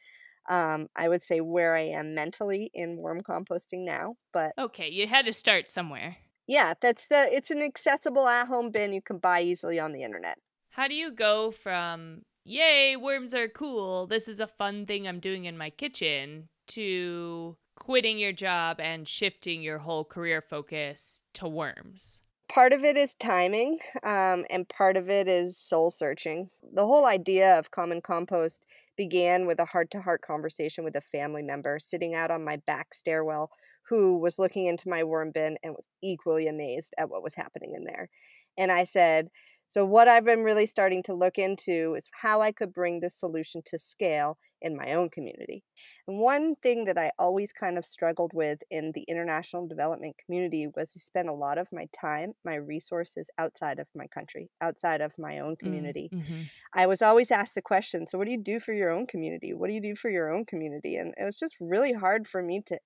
um, 0.49 0.87
I 0.95 1.07
would 1.09 1.21
say 1.21 1.41
where 1.41 1.75
I 1.75 1.81
am 1.81 2.15
mentally 2.15 2.71
in 2.73 2.97
worm 2.97 3.21
composting 3.21 3.85
now. 3.85 4.15
But 4.33 4.53
Okay, 4.57 4.89
you 4.89 5.07
had 5.07 5.25
to 5.25 5.33
start 5.33 5.67
somewhere. 5.67 6.17
yeah, 6.47 6.73
that's 6.81 7.05
the 7.05 7.27
it's 7.31 7.51
an 7.51 7.61
accessible 7.61 8.27
at 8.27 8.47
home 8.47 8.71
bin 8.71 8.91
you 8.91 9.01
can 9.01 9.19
buy 9.19 9.41
easily 9.41 9.79
on 9.79 9.91
the 9.93 10.01
internet. 10.01 10.39
How 10.71 10.87
do 10.87 10.95
you 10.95 11.11
go 11.11 11.51
from, 11.51 12.23
yay, 12.45 12.95
worms 12.95 13.33
are 13.33 13.47
cool, 13.47 14.07
this 14.07 14.27
is 14.27 14.39
a 14.39 14.47
fun 14.47 14.85
thing 14.85 15.07
I'm 15.07 15.19
doing 15.19 15.45
in 15.45 15.57
my 15.57 15.69
kitchen, 15.69 16.49
to 16.69 17.57
quitting 17.89 18.19
your 18.19 18.31
job 18.31 18.79
and 18.79 19.07
shifting 19.07 19.63
your 19.63 19.79
whole 19.79 20.05
career 20.05 20.43
focus 20.47 21.21
to 21.33 21.47
worms? 21.47 22.21
Part 22.47 22.71
of 22.71 22.83
it 22.83 22.95
is 22.95 23.15
timing, 23.15 23.79
um, 24.03 24.45
and 24.51 24.69
part 24.69 24.95
of 24.95 25.09
it 25.09 25.27
is 25.27 25.57
soul 25.57 25.89
searching. 25.89 26.51
The 26.71 26.85
whole 26.85 27.07
idea 27.07 27.57
of 27.57 27.71
common 27.71 28.01
compost 28.01 28.67
began 28.95 29.47
with 29.47 29.59
a 29.59 29.65
heart 29.65 29.89
to 29.89 30.01
heart 30.01 30.21
conversation 30.21 30.83
with 30.83 30.95
a 30.97 31.01
family 31.01 31.41
member 31.41 31.79
sitting 31.79 32.13
out 32.13 32.29
on 32.29 32.45
my 32.45 32.57
back 32.67 32.93
stairwell 32.93 33.49
who 33.87 34.19
was 34.19 34.37
looking 34.37 34.67
into 34.67 34.87
my 34.87 35.03
worm 35.03 35.31
bin 35.33 35.57
and 35.63 35.73
was 35.73 35.87
equally 36.03 36.47
amazed 36.47 36.93
at 36.99 37.09
what 37.09 37.23
was 37.23 37.33
happening 37.33 37.73
in 37.73 37.85
there. 37.85 38.07
And 38.55 38.71
I 38.71 38.83
said, 38.83 39.29
So, 39.69 39.85
what 39.85 40.07
I've 40.07 40.25
been 40.25 40.41
really 40.41 40.65
starting 40.65 41.03
to 41.03 41.13
look 41.13 41.37
into 41.37 41.93
is 41.95 42.09
how 42.23 42.41
I 42.41 42.51
could 42.51 42.73
bring 42.73 43.01
this 43.01 43.13
solution 43.13 43.61
to 43.67 43.77
scale 43.77 44.39
in 44.63 44.75
my 44.75 44.93
own 44.95 45.11
community. 45.11 45.63
And 46.07 46.17
one 46.17 46.55
thing 46.55 46.85
that 46.85 46.97
I 46.97 47.11
always 47.19 47.53
kind 47.53 47.77
of 47.77 47.85
struggled 47.85 48.31
with 48.33 48.63
in 48.71 48.93
the 48.95 49.03
international 49.03 49.67
development 49.67 50.15
community 50.25 50.67
was 50.75 50.91
to 50.93 50.99
spend 50.99 51.29
a 51.29 51.33
lot 51.33 51.59
of 51.59 51.67
my 51.71 51.87
time, 51.93 52.33
my 52.43 52.55
resources 52.55 53.29
outside 53.37 53.77
of 53.77 53.87
my 53.95 54.07
country, 54.07 54.49
outside 54.59 55.01
of 55.01 55.13
my 55.19 55.37
own 55.37 55.55
community. 55.55 56.09
Mm-hmm. 56.11 56.41
I 56.73 56.87
was 56.87 57.03
always 57.03 57.29
asked 57.29 57.53
the 57.53 57.61
question, 57.61 58.07
so 58.07 58.17
what 58.17 58.25
do 58.25 58.31
you 58.31 58.41
do 58.41 58.59
for 58.59 58.73
your 58.73 58.89
own 58.89 59.05
community? 59.05 59.53
What 59.53 59.67
do 59.67 59.73
you 59.73 59.81
do 59.81 59.95
for 59.95 60.09
your 60.09 60.33
own 60.33 60.45
community? 60.45 60.95
And 60.95 61.13
it 61.15 61.25
was 61.25 61.37
just 61.37 61.57
really 61.61 61.93
hard 61.93 62.27
for 62.27 62.41
me 62.41 62.63
to 62.65 62.79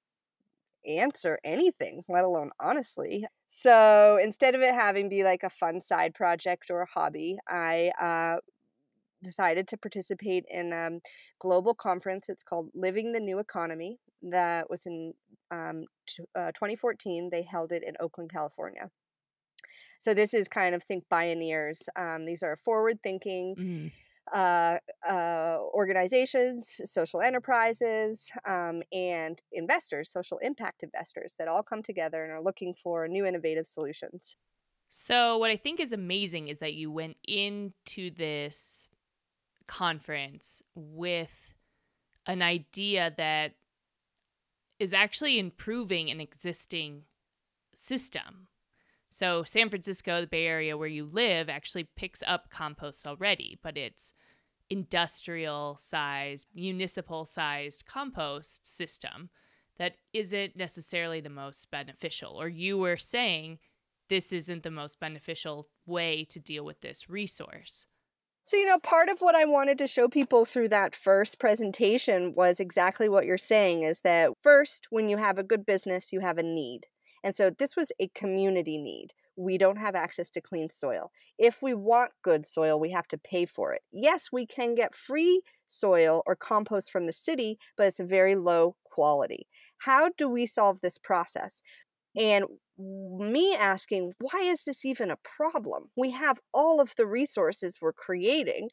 answer 0.85 1.39
anything, 1.43 2.03
let 2.07 2.23
alone 2.23 2.49
honestly. 2.59 3.25
So 3.47 4.19
instead 4.21 4.55
of 4.55 4.61
it 4.61 4.73
having 4.73 5.09
be 5.09 5.23
like 5.23 5.43
a 5.43 5.49
fun 5.49 5.81
side 5.81 6.13
project 6.13 6.69
or 6.69 6.81
a 6.81 6.87
hobby, 6.87 7.37
I 7.47 7.91
uh, 7.99 8.37
decided 9.23 9.67
to 9.69 9.77
participate 9.77 10.45
in 10.49 10.73
a 10.73 10.99
global 11.39 11.73
conference. 11.73 12.29
It's 12.29 12.43
called 12.43 12.69
Living 12.73 13.11
the 13.11 13.19
New 13.19 13.39
Economy. 13.39 13.99
That 14.21 14.69
was 14.69 14.85
in 14.85 15.13
um, 15.51 15.85
t- 16.07 16.23
uh, 16.35 16.51
2014. 16.51 17.29
They 17.31 17.43
held 17.43 17.71
it 17.71 17.83
in 17.83 17.95
Oakland, 17.99 18.31
California. 18.31 18.89
So 19.99 20.13
this 20.13 20.33
is 20.33 20.47
kind 20.47 20.75
of 20.75 20.83
think 20.83 21.05
pioneers. 21.09 21.87
Um, 21.95 22.25
these 22.25 22.43
are 22.43 22.57
forward 22.57 23.01
thinking 23.01 23.55
Mm-hmm. 23.57 23.87
Uh, 24.31 24.77
uh, 25.07 25.57
organizations, 25.73 26.79
social 26.85 27.21
enterprises, 27.21 28.31
um, 28.47 28.81
and 28.93 29.41
investors, 29.51 30.11
social 30.11 30.37
impact 30.39 30.83
investors 30.83 31.35
that 31.37 31.47
all 31.47 31.63
come 31.63 31.83
together 31.83 32.23
and 32.23 32.31
are 32.31 32.41
looking 32.41 32.73
for 32.73 33.07
new 33.07 33.25
innovative 33.25 33.65
solutions. 33.65 34.35
So, 34.89 35.37
what 35.37 35.49
I 35.49 35.57
think 35.57 35.79
is 35.79 35.91
amazing 35.91 36.47
is 36.47 36.59
that 36.59 36.75
you 36.75 36.91
went 36.91 37.17
into 37.27 38.11
this 38.11 38.89
conference 39.67 40.61
with 40.75 41.55
an 42.27 42.41
idea 42.41 43.13
that 43.17 43.55
is 44.79 44.93
actually 44.93 45.39
improving 45.39 46.09
an 46.09 46.19
existing 46.21 47.03
system. 47.73 48.47
So, 49.13 49.43
San 49.43 49.69
Francisco, 49.69 50.21
the 50.21 50.27
Bay 50.27 50.47
Area 50.47 50.75
where 50.75 50.87
you 50.87 51.05
live, 51.05 51.47
actually 51.47 51.87
picks 51.95 52.23
up 52.25 52.49
compost 52.49 53.05
already, 53.05 53.59
but 53.61 53.77
it's 53.77 54.11
industrial 54.71 55.77
sized, 55.79 56.47
municipal 56.55 57.23
sized 57.23 57.85
compost 57.85 58.65
system 58.65 59.29
that 59.77 59.97
isn't 60.13 60.55
necessarily 60.55 61.21
the 61.21 61.29
most 61.29 61.69
beneficial. 61.69 62.41
Or 62.41 62.47
you 62.47 62.79
were 62.79 62.97
saying 62.97 63.59
this 64.09 64.33
isn't 64.33 64.63
the 64.63 64.71
most 64.71 64.99
beneficial 64.99 65.67
way 65.85 66.25
to 66.31 66.39
deal 66.39 66.65
with 66.65 66.81
this 66.81 67.07
resource. 67.07 67.85
So, 68.43 68.57
you 68.57 68.65
know, 68.65 68.79
part 68.79 69.09
of 69.09 69.19
what 69.19 69.35
I 69.35 69.45
wanted 69.45 69.77
to 69.77 69.85
show 69.85 70.07
people 70.07 70.43
through 70.43 70.69
that 70.69 70.95
first 70.95 71.37
presentation 71.37 72.33
was 72.33 72.59
exactly 72.59 73.07
what 73.07 73.27
you're 73.27 73.37
saying 73.37 73.83
is 73.83 73.99
that 73.99 74.31
first, 74.41 74.87
when 74.89 75.07
you 75.07 75.17
have 75.17 75.37
a 75.37 75.43
good 75.43 75.67
business, 75.67 76.11
you 76.11 76.21
have 76.21 76.39
a 76.39 76.43
need. 76.43 76.87
And 77.23 77.35
so 77.35 77.49
this 77.49 77.75
was 77.75 77.91
a 77.99 78.09
community 78.09 78.77
need. 78.77 79.13
We 79.35 79.57
don't 79.57 79.77
have 79.77 79.95
access 79.95 80.29
to 80.31 80.41
clean 80.41 80.69
soil. 80.69 81.11
If 81.39 81.61
we 81.61 81.73
want 81.73 82.11
good 82.21 82.45
soil, 82.45 82.79
we 82.79 82.91
have 82.91 83.07
to 83.09 83.17
pay 83.17 83.45
for 83.45 83.73
it. 83.73 83.81
Yes, 83.91 84.29
we 84.31 84.45
can 84.45 84.75
get 84.75 84.93
free 84.93 85.41
soil 85.67 86.21
or 86.27 86.35
compost 86.35 86.91
from 86.91 87.07
the 87.07 87.13
city, 87.13 87.57
but 87.77 87.87
it's 87.87 87.99
very 87.99 88.35
low 88.35 88.75
quality. 88.83 89.47
How 89.79 90.09
do 90.17 90.29
we 90.29 90.45
solve 90.45 90.81
this 90.81 90.99
process? 90.99 91.61
And 92.15 92.45
me 92.77 93.55
asking, 93.55 94.13
why 94.19 94.41
is 94.41 94.63
this 94.65 94.85
even 94.85 95.09
a 95.11 95.17
problem? 95.23 95.89
We 95.95 96.11
have 96.11 96.39
all 96.53 96.79
of 96.79 96.93
the 96.95 97.07
resources 97.07 97.77
we're 97.81 97.93
creating. 97.93 98.69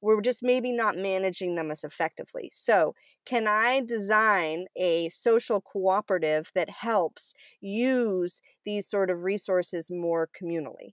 We're 0.00 0.20
just 0.20 0.42
maybe 0.42 0.72
not 0.72 0.96
managing 0.96 1.56
them 1.56 1.70
as 1.70 1.82
effectively. 1.84 2.50
So, 2.52 2.94
can 3.24 3.46
I 3.46 3.80
design 3.80 4.66
a 4.76 5.08
social 5.10 5.60
cooperative 5.60 6.50
that 6.54 6.70
helps 6.70 7.34
use 7.60 8.40
these 8.64 8.86
sort 8.86 9.10
of 9.10 9.24
resources 9.24 9.90
more 9.90 10.28
communally? 10.28 10.90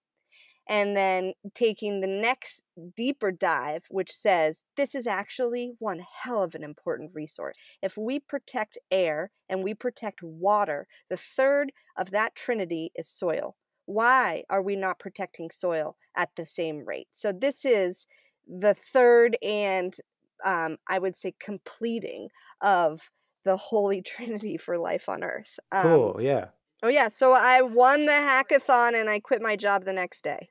and 0.67 0.95
then 0.95 1.33
taking 1.53 1.99
the 1.99 2.07
next 2.07 2.63
deeper 2.95 3.31
dive, 3.31 3.87
which 3.89 4.11
says 4.11 4.63
this 4.77 4.95
is 4.95 5.07
actually 5.07 5.73
one 5.79 6.01
hell 6.23 6.43
of 6.43 6.55
an 6.55 6.63
important 6.63 7.11
resource. 7.13 7.55
If 7.81 7.97
we 7.97 8.19
protect 8.19 8.77
air 8.89 9.31
and 9.49 9.63
we 9.63 9.73
protect 9.73 10.23
water, 10.23 10.87
the 11.09 11.17
third 11.17 11.71
of 11.97 12.11
that 12.11 12.35
trinity 12.35 12.91
is 12.95 13.09
soil. 13.09 13.55
Why 13.85 14.43
are 14.49 14.61
we 14.61 14.75
not 14.75 14.99
protecting 14.99 15.49
soil 15.49 15.97
at 16.15 16.29
the 16.37 16.45
same 16.45 16.85
rate? 16.85 17.07
So, 17.11 17.33
this 17.33 17.65
is 17.65 18.07
the 18.47 18.73
third 18.73 19.37
and 19.43 19.95
um, 20.43 20.77
I 20.87 20.99
would 20.99 21.15
say 21.15 21.33
completing 21.39 22.29
of 22.61 23.09
the 23.43 23.57
holy 23.57 24.01
trinity 24.05 24.57
for 24.57 24.77
life 24.77 25.09
on 25.09 25.23
earth. 25.23 25.59
Um, 25.71 25.83
cool, 25.83 26.17
yeah. 26.21 26.47
Oh 26.83 26.89
yeah, 26.89 27.09
so 27.09 27.33
I 27.33 27.61
won 27.61 28.05
the 28.05 28.11
hackathon 28.11 28.99
and 28.99 29.09
I 29.09 29.19
quit 29.19 29.41
my 29.41 29.55
job 29.55 29.85
the 29.85 29.93
next 29.93 30.23
day. 30.23 30.49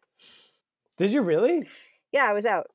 Did 0.97 1.13
you 1.13 1.23
really? 1.23 1.69
Yeah, 2.13 2.27
I 2.29 2.33
was 2.33 2.47
out. 2.47 2.67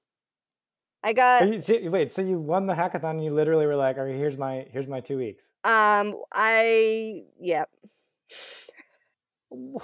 I 1.03 1.13
got. 1.13 1.47
You, 1.47 1.61
see, 1.61 1.87
wait, 1.87 2.11
so 2.11 2.21
you 2.21 2.39
won 2.39 2.65
the 2.65 2.73
hackathon 2.73 3.11
and 3.11 3.23
you 3.23 3.31
literally 3.31 3.67
were 3.67 3.75
like, 3.75 3.97
"All 3.97 4.05
right, 4.05 4.15
here's 4.15 4.37
my 4.37 4.65
here's 4.71 4.87
my 4.87 4.99
two 4.99 5.17
weeks." 5.17 5.51
Um, 5.63 6.15
I 6.33 7.21
yep. 7.39 7.69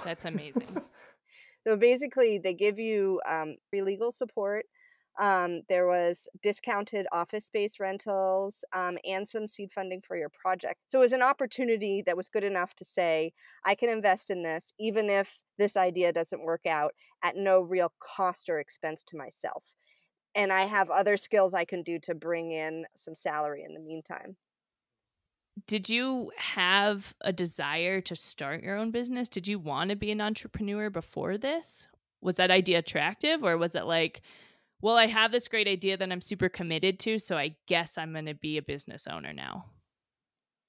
That's 0.04 0.24
amazing. 0.24 0.66
so 1.66 1.76
basically, 1.76 2.38
they 2.38 2.54
give 2.54 2.78
you 2.78 3.20
um, 3.26 3.56
free 3.70 3.82
legal 3.82 4.10
support 4.10 4.66
um, 5.20 5.60
there 5.68 5.86
was 5.86 6.28
discounted 6.42 7.06
office 7.12 7.46
space 7.46 7.78
rentals 7.78 8.64
um, 8.72 8.96
and 9.04 9.28
some 9.28 9.46
seed 9.46 9.70
funding 9.70 10.00
for 10.00 10.16
your 10.16 10.30
project. 10.30 10.80
So 10.86 10.98
it 10.98 11.02
was 11.02 11.12
an 11.12 11.22
opportunity 11.22 12.02
that 12.06 12.16
was 12.16 12.28
good 12.28 12.44
enough 12.44 12.74
to 12.76 12.84
say, 12.84 13.32
I 13.64 13.74
can 13.74 13.88
invest 13.88 14.30
in 14.30 14.42
this, 14.42 14.72
even 14.78 15.10
if 15.10 15.40
this 15.58 15.76
idea 15.76 16.12
doesn't 16.12 16.42
work 16.44 16.66
out, 16.66 16.94
at 17.22 17.36
no 17.36 17.60
real 17.60 17.92
cost 18.00 18.48
or 18.48 18.58
expense 18.58 19.02
to 19.04 19.16
myself. 19.16 19.76
And 20.34 20.50
I 20.50 20.62
have 20.62 20.88
other 20.88 21.18
skills 21.18 21.52
I 21.52 21.64
can 21.64 21.82
do 21.82 21.98
to 22.00 22.14
bring 22.14 22.52
in 22.52 22.86
some 22.96 23.14
salary 23.14 23.64
in 23.64 23.74
the 23.74 23.80
meantime. 23.80 24.36
Did 25.66 25.90
you 25.90 26.32
have 26.38 27.14
a 27.20 27.34
desire 27.34 28.00
to 28.00 28.16
start 28.16 28.62
your 28.62 28.78
own 28.78 28.90
business? 28.90 29.28
Did 29.28 29.46
you 29.46 29.58
want 29.58 29.90
to 29.90 29.96
be 29.96 30.10
an 30.10 30.22
entrepreneur 30.22 30.88
before 30.88 31.36
this? 31.36 31.86
Was 32.22 32.36
that 32.36 32.50
idea 32.50 32.78
attractive, 32.78 33.44
or 33.44 33.58
was 33.58 33.74
it 33.74 33.84
like, 33.84 34.22
well, 34.82 34.98
I 34.98 35.06
have 35.06 35.30
this 35.30 35.46
great 35.48 35.68
idea 35.68 35.96
that 35.96 36.10
I'm 36.10 36.20
super 36.20 36.48
committed 36.48 36.98
to, 37.00 37.18
so 37.18 37.38
I 37.38 37.54
guess 37.66 37.96
I'm 37.96 38.12
going 38.12 38.26
to 38.26 38.34
be 38.34 38.58
a 38.58 38.62
business 38.62 39.06
owner 39.06 39.32
now. 39.32 39.66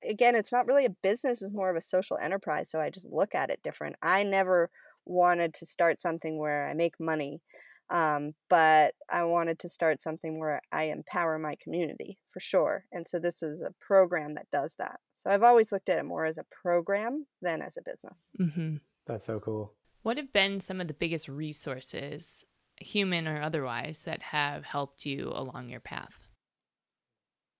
Again, 0.07 0.35
it's 0.35 0.51
not 0.51 0.67
really 0.67 0.85
a 0.85 0.91
business, 0.91 1.41
it's 1.41 1.53
more 1.53 1.69
of 1.69 1.75
a 1.75 1.81
social 1.81 2.17
enterprise, 2.21 2.69
so 2.69 2.79
I 2.79 2.89
just 2.91 3.09
look 3.09 3.33
at 3.33 3.49
it 3.49 3.63
different. 3.63 3.95
I 4.03 4.23
never 4.23 4.69
wanted 5.05 5.55
to 5.55 5.65
start 5.65 5.99
something 5.99 6.37
where 6.37 6.67
I 6.67 6.75
make 6.75 6.99
money, 6.99 7.41
um, 7.89 8.33
but 8.49 8.93
I 9.09 9.23
wanted 9.23 9.57
to 9.59 9.69
start 9.69 9.99
something 9.99 10.39
where 10.39 10.61
I 10.71 10.85
empower 10.85 11.39
my 11.39 11.55
community 11.61 12.19
for 12.29 12.39
sure. 12.39 12.85
And 12.91 13.07
so 13.07 13.17
this 13.17 13.41
is 13.41 13.61
a 13.61 13.73
program 13.79 14.35
that 14.35 14.51
does 14.51 14.75
that. 14.75 14.99
So 15.13 15.31
I've 15.31 15.43
always 15.43 15.71
looked 15.71 15.89
at 15.89 15.97
it 15.97 16.05
more 16.05 16.25
as 16.25 16.37
a 16.37 16.45
program 16.61 17.25
than 17.41 17.61
as 17.61 17.77
a 17.77 17.81
business. 17.81 18.29
Mm-hmm. 18.39 18.75
That's 19.07 19.25
so 19.25 19.39
cool. 19.39 19.73
What 20.03 20.17
have 20.17 20.33
been 20.33 20.59
some 20.59 20.81
of 20.81 20.87
the 20.87 20.93
biggest 20.93 21.29
resources 21.29 22.45
human 22.83 23.27
or 23.27 23.41
otherwise, 23.41 24.03
that 24.03 24.21
have 24.21 24.65
helped 24.65 25.05
you 25.05 25.31
along 25.33 25.69
your 25.69 25.79
path? 25.79 26.29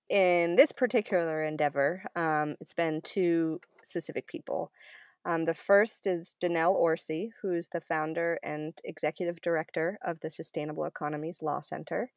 In 0.10 0.56
this 0.56 0.72
particular 0.72 1.44
endeavor, 1.44 2.04
um, 2.16 2.56
it's 2.60 2.74
been 2.74 3.02
two 3.02 3.60
specific 3.82 4.28
people. 4.28 4.72
Um, 5.26 5.46
the 5.46 5.54
first 5.54 6.06
is 6.06 6.36
Janelle 6.44 6.76
Orsi, 6.76 7.32
who's 7.42 7.70
the 7.70 7.82
founder 7.82 8.38
and 8.44 8.78
executive 8.84 9.42
director 9.42 9.98
of 10.02 10.20
the 10.20 10.30
Sustainable 10.30 10.84
Economies 10.84 11.42
Law 11.42 11.62
Center. 11.62 12.12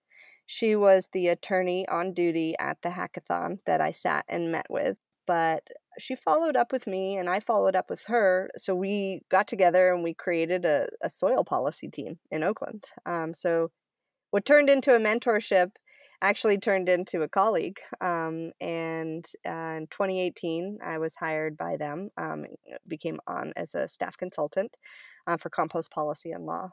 She 0.45 0.77
was 0.77 1.09
the 1.13 1.29
attorney 1.29 1.89
on 1.89 2.13
duty 2.13 2.55
at 2.59 2.83
the 2.83 2.91
hackathon 2.91 3.61
that 3.65 3.81
I 3.81 3.93
sat 3.93 4.25
and 4.29 4.53
met 4.53 4.67
with 4.69 4.99
but 5.27 5.67
she 5.99 6.15
followed 6.15 6.57
up 6.57 6.73
with 6.73 6.87
me 6.87 7.17
and 7.17 7.29
I 7.29 7.41
followed 7.41 7.77
up 7.77 7.91
with 7.91 8.05
her. 8.05 8.51
So 8.57 8.75
we 8.75 9.23
got 9.31 9.47
together 9.47 9.93
and 9.93 10.03
we 10.03 10.15
created 10.15 10.65
a, 10.65 10.89
a 11.03 11.11
soil 11.11 11.45
policy 11.45 11.89
team 11.89 12.19
in 12.31 12.43
Oakland. 12.43 12.85
Um, 13.05 13.35
so 13.35 13.71
what 14.31 14.45
turned 14.45 14.69
into 14.69 14.95
a 14.95 14.99
mentorship 14.99 15.71
actually 16.23 16.59
turned 16.59 16.89
into 16.89 17.23
a 17.23 17.29
colleague. 17.29 17.79
Um, 18.01 18.53
and 18.61 19.25
uh, 19.47 19.77
in 19.79 19.87
2018, 19.91 20.79
I 20.85 20.99
was 20.99 21.15
hired 21.15 21.57
by 21.57 21.77
them, 21.77 22.11
um, 22.17 22.47
became 22.89 23.19
on 23.27 23.53
as 23.57 23.75
a 23.75 23.89
staff 23.89 24.17
consultant 24.17 24.77
uh, 25.27 25.37
for 25.37 25.51
compost 25.51 25.91
policy 25.91 26.33
and 26.33 26.47
law. 26.47 26.71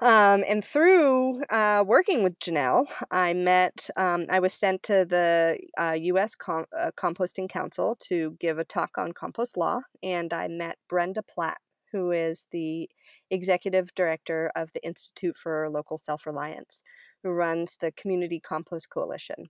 Um, 0.00 0.44
and 0.48 0.64
through 0.64 1.42
uh, 1.50 1.82
working 1.86 2.22
with 2.22 2.38
Janelle, 2.38 2.86
I 3.10 3.34
met, 3.34 3.90
um, 3.96 4.26
I 4.30 4.38
was 4.38 4.52
sent 4.54 4.84
to 4.84 5.04
the 5.04 5.58
uh, 5.76 5.96
U.S. 6.00 6.36
Com- 6.36 6.66
uh, 6.76 6.92
Composting 6.96 7.48
Council 7.48 7.96
to 8.00 8.36
give 8.38 8.58
a 8.58 8.64
talk 8.64 8.96
on 8.96 9.12
compost 9.12 9.56
law, 9.56 9.80
and 10.02 10.32
I 10.32 10.46
met 10.46 10.78
Brenda 10.88 11.22
Platt, 11.22 11.58
who 11.90 12.12
is 12.12 12.46
the 12.52 12.88
executive 13.30 13.92
director 13.96 14.52
of 14.54 14.72
the 14.72 14.84
Institute 14.86 15.36
for 15.36 15.68
Local 15.68 15.98
Self 15.98 16.26
Reliance, 16.26 16.82
who 17.24 17.30
runs 17.30 17.76
the 17.80 17.90
Community 17.90 18.38
Compost 18.38 18.90
Coalition. 18.90 19.48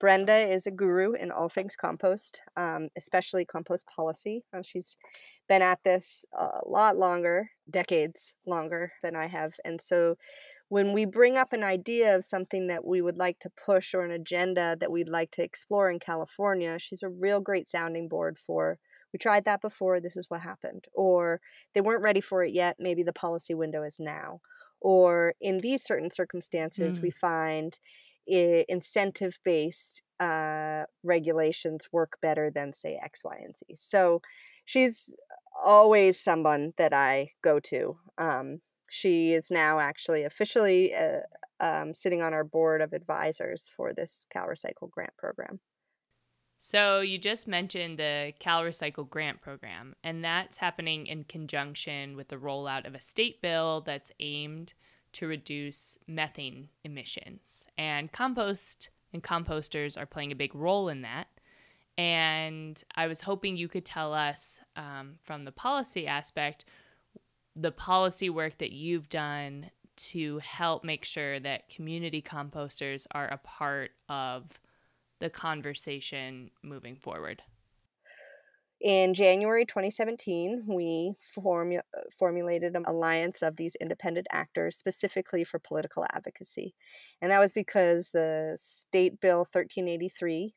Brenda 0.00 0.48
is 0.50 0.66
a 0.66 0.70
guru 0.70 1.12
in 1.12 1.30
all 1.30 1.50
things 1.50 1.76
compost, 1.76 2.40
um, 2.56 2.88
especially 2.96 3.44
compost 3.44 3.86
policy. 3.86 4.42
She's 4.64 4.96
been 5.46 5.60
at 5.60 5.84
this 5.84 6.24
a 6.32 6.60
lot 6.66 6.96
longer, 6.96 7.50
decades 7.68 8.34
longer 8.46 8.92
than 9.02 9.14
I 9.14 9.26
have. 9.26 9.54
And 9.64 9.80
so 9.80 10.16
when 10.70 10.94
we 10.94 11.04
bring 11.04 11.36
up 11.36 11.52
an 11.52 11.62
idea 11.62 12.16
of 12.16 12.24
something 12.24 12.68
that 12.68 12.84
we 12.84 13.02
would 13.02 13.18
like 13.18 13.38
to 13.40 13.50
push 13.50 13.92
or 13.92 14.02
an 14.02 14.10
agenda 14.10 14.76
that 14.80 14.90
we'd 14.90 15.08
like 15.08 15.32
to 15.32 15.42
explore 15.42 15.90
in 15.90 15.98
California, 15.98 16.78
she's 16.78 17.02
a 17.02 17.08
real 17.08 17.40
great 17.40 17.68
sounding 17.68 18.08
board 18.08 18.38
for 18.38 18.78
we 19.12 19.18
tried 19.18 19.44
that 19.44 19.60
before, 19.60 20.00
this 20.00 20.16
is 20.16 20.30
what 20.30 20.40
happened. 20.40 20.86
Or 20.94 21.40
they 21.74 21.80
weren't 21.80 22.04
ready 22.04 22.20
for 22.20 22.44
it 22.44 22.52
yet, 22.52 22.76
maybe 22.78 23.02
the 23.02 23.12
policy 23.12 23.54
window 23.54 23.82
is 23.82 23.98
now. 23.98 24.40
Or 24.80 25.34
in 25.40 25.58
these 25.58 25.82
certain 25.82 26.10
circumstances, 26.10 26.98
mm. 26.98 27.02
we 27.02 27.10
find 27.10 27.78
incentive 28.30 29.38
based 29.44 30.02
uh, 30.18 30.84
regulations 31.02 31.88
work 31.92 32.18
better 32.20 32.50
than, 32.50 32.72
say, 32.72 32.98
X, 33.02 33.22
Y, 33.24 33.40
and 33.42 33.56
Z. 33.56 33.66
So 33.74 34.22
she's 34.64 35.12
always 35.62 36.18
someone 36.18 36.72
that 36.76 36.92
I 36.92 37.32
go 37.42 37.60
to. 37.60 37.98
Um, 38.18 38.60
she 38.88 39.32
is 39.32 39.50
now 39.50 39.78
actually 39.78 40.24
officially 40.24 40.92
a, 40.92 41.22
um, 41.60 41.92
sitting 41.94 42.22
on 42.22 42.32
our 42.32 42.44
board 42.44 42.80
of 42.80 42.92
advisors 42.92 43.68
for 43.68 43.92
this 43.92 44.26
CalRecycle 44.34 44.90
grant 44.90 45.16
program. 45.16 45.58
So 46.58 47.00
you 47.00 47.16
just 47.16 47.48
mentioned 47.48 47.98
the 47.98 48.34
CalRecycle 48.38 49.08
grant 49.08 49.40
program, 49.40 49.94
and 50.04 50.22
that's 50.22 50.58
happening 50.58 51.06
in 51.06 51.24
conjunction 51.24 52.16
with 52.16 52.28
the 52.28 52.36
rollout 52.36 52.86
of 52.86 52.94
a 52.94 53.00
state 53.00 53.40
bill 53.40 53.80
that's 53.80 54.12
aimed 54.20 54.74
to 55.12 55.26
reduce 55.26 55.98
methane 56.06 56.68
emissions. 56.84 57.66
And 57.78 58.10
compost 58.12 58.90
and 59.12 59.22
composters 59.22 60.00
are 60.00 60.06
playing 60.06 60.32
a 60.32 60.36
big 60.36 60.54
role 60.54 60.88
in 60.88 61.02
that. 61.02 61.28
And 61.98 62.82
I 62.94 63.06
was 63.06 63.20
hoping 63.20 63.56
you 63.56 63.68
could 63.68 63.84
tell 63.84 64.14
us 64.14 64.60
um, 64.76 65.16
from 65.22 65.44
the 65.44 65.52
policy 65.52 66.06
aspect 66.06 66.64
the 67.56 67.72
policy 67.72 68.30
work 68.30 68.58
that 68.58 68.72
you've 68.72 69.08
done 69.08 69.70
to 69.96 70.38
help 70.38 70.84
make 70.84 71.04
sure 71.04 71.38
that 71.40 71.68
community 71.68 72.22
composters 72.22 73.06
are 73.10 73.28
a 73.28 73.38
part 73.38 73.90
of 74.08 74.44
the 75.18 75.28
conversation 75.28 76.50
moving 76.62 76.96
forward? 76.96 77.42
In 78.80 79.12
January 79.12 79.66
2017, 79.66 80.64
we 80.66 81.14
formu- 81.36 81.82
formulated 82.18 82.74
an 82.74 82.84
alliance 82.86 83.42
of 83.42 83.56
these 83.56 83.74
independent 83.74 84.26
actors 84.32 84.76
specifically 84.76 85.44
for 85.44 85.58
political 85.58 86.06
advocacy. 86.14 86.74
And 87.20 87.30
that 87.30 87.40
was 87.40 87.52
because 87.52 88.10
the 88.10 88.56
State 88.58 89.20
Bill 89.20 89.40
1383 89.40 90.54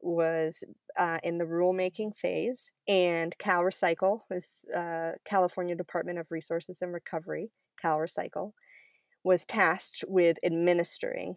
was 0.00 0.64
uh, 0.96 1.18
in 1.22 1.36
the 1.38 1.44
rulemaking 1.44 2.16
phase, 2.16 2.72
and 2.86 3.36
CalRecycle 3.38 4.20
was 4.30 4.52
uh, 4.74 5.12
California 5.24 5.74
Department 5.74 6.18
of 6.18 6.30
Resources 6.30 6.80
and 6.80 6.94
Recovery, 6.94 7.50
CalRecycle, 7.82 8.52
was 9.28 9.44
tasked 9.44 10.02
with 10.08 10.38
administering 10.42 11.36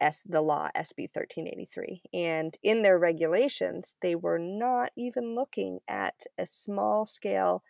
S- 0.00 0.24
the 0.26 0.42
law 0.42 0.68
SB 0.74 1.08
1383. 1.12 2.02
And 2.12 2.56
in 2.64 2.82
their 2.82 2.98
regulations, 2.98 3.94
they 4.02 4.16
were 4.16 4.40
not 4.40 4.90
even 4.96 5.36
looking 5.36 5.78
at 5.86 6.16
a 6.36 6.46
small 6.46 7.06
scale 7.06 7.62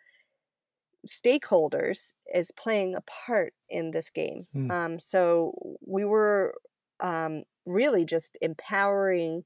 stakeholders 1.07 2.13
as 2.33 2.49
playing 2.51 2.95
a 2.95 3.01
part 3.01 3.53
in 3.69 3.91
this 3.91 4.09
game. 4.09 4.47
Mm. 4.55 4.71
Um, 4.71 4.99
so 4.99 5.53
we 5.85 6.03
were 6.03 6.55
um, 6.99 7.43
really 7.67 8.05
just 8.05 8.39
empowering 8.41 9.43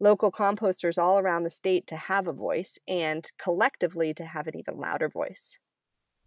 local 0.00 0.32
composters 0.32 0.96
all 0.96 1.18
around 1.18 1.42
the 1.42 1.50
state 1.50 1.86
to 1.88 1.96
have 1.96 2.26
a 2.26 2.32
voice 2.32 2.78
and 2.88 3.30
collectively 3.36 4.14
to 4.14 4.24
have 4.24 4.46
an 4.46 4.56
even 4.56 4.78
louder 4.78 5.10
voice. 5.10 5.58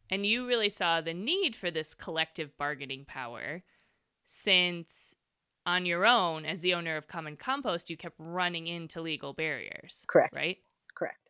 And 0.09 0.25
you 0.25 0.47
really 0.47 0.69
saw 0.69 1.01
the 1.01 1.13
need 1.13 1.55
for 1.55 1.71
this 1.71 1.93
collective 1.93 2.57
bargaining 2.57 3.05
power 3.05 3.63
since 4.27 5.15
on 5.65 5.85
your 5.85 6.05
own, 6.05 6.45
as 6.45 6.61
the 6.61 6.73
owner 6.73 6.97
of 6.97 7.07
Common 7.07 7.37
Compost, 7.37 7.89
you 7.89 7.97
kept 7.97 8.15
running 8.19 8.67
into 8.67 9.01
legal 9.01 9.33
barriers. 9.33 10.03
Correct. 10.07 10.35
Right? 10.35 10.57
Correct. 10.93 11.29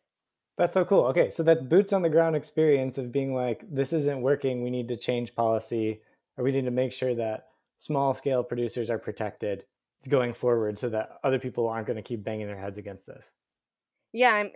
That's 0.57 0.73
so 0.73 0.85
cool. 0.85 1.05
Okay, 1.05 1.29
so 1.29 1.43
that's 1.43 1.61
boots 1.61 1.93
on 1.93 2.01
the 2.01 2.09
ground 2.09 2.35
experience 2.35 2.97
of 2.97 3.11
being 3.11 3.33
like, 3.33 3.63
this 3.69 3.93
isn't 3.93 4.21
working. 4.21 4.63
We 4.63 4.69
need 4.69 4.87
to 4.89 4.97
change 4.97 5.35
policy, 5.35 6.01
or 6.37 6.43
we 6.43 6.51
need 6.51 6.65
to 6.65 6.71
make 6.71 6.93
sure 6.93 7.15
that 7.15 7.47
small 7.77 8.13
scale 8.13 8.43
producers 8.43 8.89
are 8.89 8.99
protected 8.99 9.65
going 10.09 10.33
forward 10.33 10.77
so 10.77 10.89
that 10.89 11.19
other 11.23 11.39
people 11.39 11.67
aren't 11.67 11.87
going 11.87 11.97
to 11.97 12.03
keep 12.03 12.23
banging 12.23 12.47
their 12.47 12.57
heads 12.57 12.77
against 12.77 13.07
this. 13.07 13.31
Yeah, 14.11 14.33
I'm, 14.33 14.51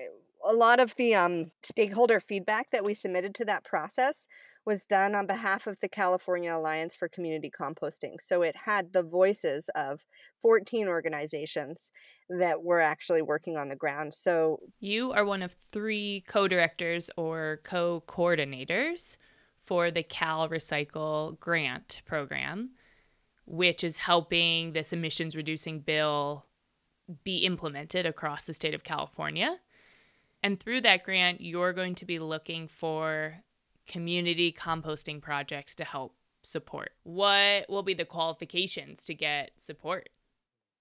a 0.45 0.53
lot 0.53 0.79
of 0.79 0.95
the 0.95 1.15
um, 1.15 1.51
stakeholder 1.63 2.19
feedback 2.19 2.71
that 2.71 2.83
we 2.83 2.93
submitted 2.93 3.35
to 3.35 3.45
that 3.45 3.63
process 3.63 4.27
was 4.67 4.85
done 4.85 5.15
on 5.15 5.25
behalf 5.25 5.65
of 5.65 5.79
the 5.79 5.87
California 5.87 6.53
Alliance 6.53 6.93
for 6.93 7.07
Community 7.07 7.49
Composting. 7.49 8.15
So 8.19 8.41
it 8.41 8.53
had 8.65 8.91
the 8.91 9.01
voices 9.01 9.69
of 9.75 10.05
14 10.41 10.89
organizations 10.89 11.89
that 12.29 12.61
were 12.61 12.81
actually 12.81 13.21
working 13.21 13.55
on 13.55 13.69
the 13.69 13.77
ground. 13.77 14.13
So 14.13 14.59
you 14.81 15.13
are 15.13 15.23
one 15.23 15.41
of 15.41 15.55
three 15.71 16.25
co 16.27 16.49
directors 16.49 17.09
or 17.15 17.61
co 17.63 18.03
coordinators 18.07 19.15
for 19.63 19.89
the 19.89 20.03
Cal 20.03 20.49
Recycle 20.49 21.39
grant 21.39 22.01
program, 22.05 22.71
which 23.45 23.85
is 23.85 23.97
helping 23.97 24.73
this 24.73 24.91
emissions 24.91 25.33
reducing 25.33 25.79
bill 25.79 26.45
be 27.23 27.37
implemented 27.37 28.05
across 28.05 28.45
the 28.45 28.53
state 28.53 28.73
of 28.73 28.83
California. 28.83 29.57
And 30.43 30.59
through 30.59 30.81
that 30.81 31.03
grant, 31.03 31.41
you're 31.41 31.73
going 31.73 31.95
to 31.95 32.05
be 32.05 32.19
looking 32.19 32.67
for 32.67 33.37
community 33.87 34.51
composting 34.51 35.21
projects 35.21 35.75
to 35.75 35.83
help 35.83 36.15
support. 36.43 36.91
What 37.03 37.69
will 37.69 37.83
be 37.83 37.93
the 37.93 38.05
qualifications 38.05 39.03
to 39.05 39.13
get 39.13 39.51
support? 39.57 40.09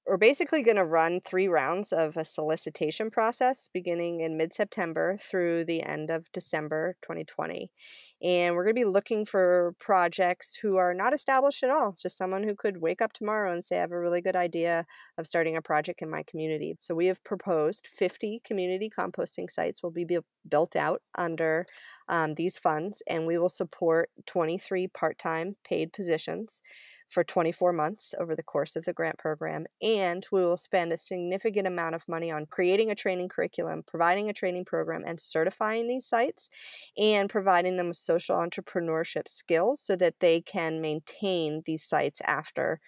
We're 0.08 0.18
basically 0.18 0.62
going 0.62 0.76
to 0.76 0.84
run 0.84 1.20
three 1.20 1.48
rounds 1.48 1.92
of 1.92 2.16
a 2.16 2.24
solicitation 2.24 3.10
process 3.10 3.68
beginning 3.74 4.20
in 4.20 4.36
mid 4.36 4.52
September 4.52 5.16
through 5.20 5.64
the 5.64 5.82
end 5.82 6.10
of 6.10 6.30
December 6.30 6.94
2020. 7.02 7.72
And 8.22 8.54
we're 8.54 8.62
going 8.62 8.76
to 8.76 8.80
be 8.80 8.84
looking 8.84 9.24
for 9.24 9.74
projects 9.80 10.54
who 10.62 10.76
are 10.76 10.94
not 10.94 11.12
established 11.12 11.64
at 11.64 11.70
all, 11.70 11.96
just 12.00 12.16
someone 12.16 12.44
who 12.44 12.54
could 12.54 12.80
wake 12.80 13.02
up 13.02 13.14
tomorrow 13.14 13.52
and 13.52 13.64
say, 13.64 13.78
I 13.78 13.80
have 13.80 13.90
a 13.90 13.98
really 13.98 14.20
good 14.20 14.36
idea 14.36 14.86
of 15.18 15.26
starting 15.26 15.56
a 15.56 15.62
project 15.62 16.00
in 16.02 16.08
my 16.08 16.22
community. 16.22 16.76
So 16.78 16.94
we 16.94 17.06
have 17.06 17.24
proposed 17.24 17.88
50 17.92 18.42
community 18.44 18.88
composting 18.96 19.50
sites 19.50 19.82
will 19.82 19.90
be 19.90 20.06
built 20.48 20.76
out 20.76 21.02
under 21.16 21.66
um, 22.08 22.34
these 22.34 22.58
funds, 22.58 23.02
and 23.08 23.26
we 23.26 23.38
will 23.38 23.48
support 23.48 24.10
23 24.26 24.86
part 24.86 25.18
time 25.18 25.56
paid 25.64 25.92
positions 25.92 26.62
for 27.08 27.22
24 27.24 27.72
months 27.72 28.14
over 28.18 28.34
the 28.34 28.42
course 28.42 28.76
of 28.76 28.84
the 28.84 28.92
grant 28.92 29.18
program. 29.18 29.66
And 29.80 30.26
we 30.32 30.44
will 30.44 30.56
spend 30.56 30.92
a 30.92 30.98
significant 30.98 31.66
amount 31.66 31.94
of 31.94 32.08
money 32.08 32.30
on 32.30 32.46
creating 32.46 32.90
a 32.90 32.94
training 32.94 33.28
curriculum, 33.28 33.82
providing 33.86 34.28
a 34.28 34.32
training 34.32 34.64
program, 34.64 35.02
and 35.06 35.20
certifying 35.20 35.88
these 35.88 36.06
sites, 36.06 36.50
and 36.98 37.28
providing 37.28 37.76
them 37.76 37.88
with 37.88 37.96
social 37.96 38.36
entrepreneurship 38.36 39.28
skills 39.28 39.80
so 39.80 39.96
that 39.96 40.20
they 40.20 40.40
can 40.40 40.80
maintain 40.80 41.62
these 41.64 41.82
sites 41.82 42.20
after 42.24 42.80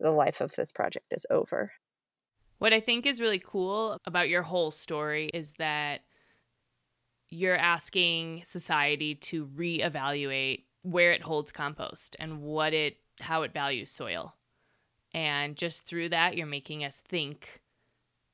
the 0.00 0.10
life 0.10 0.40
of 0.40 0.54
this 0.54 0.72
project 0.72 1.06
is 1.10 1.26
over. 1.30 1.72
What 2.58 2.72
I 2.72 2.80
think 2.80 3.06
is 3.06 3.20
really 3.20 3.42
cool 3.44 3.98
about 4.06 4.28
your 4.28 4.42
whole 4.42 4.70
story 4.70 5.30
is 5.32 5.52
that 5.58 6.02
you're 7.28 7.56
asking 7.56 8.42
society 8.44 9.14
to 9.14 9.46
reevaluate 9.46 10.64
where 10.82 11.12
it 11.12 11.22
holds 11.22 11.50
compost 11.50 12.14
and 12.18 12.40
what 12.42 12.74
it 12.74 12.98
how 13.20 13.42
it 13.42 13.52
values 13.52 13.90
soil. 13.90 14.34
And 15.14 15.56
just 15.56 15.84
through 15.84 16.10
that, 16.10 16.36
you're 16.36 16.46
making 16.46 16.84
us 16.84 17.00
think 17.08 17.60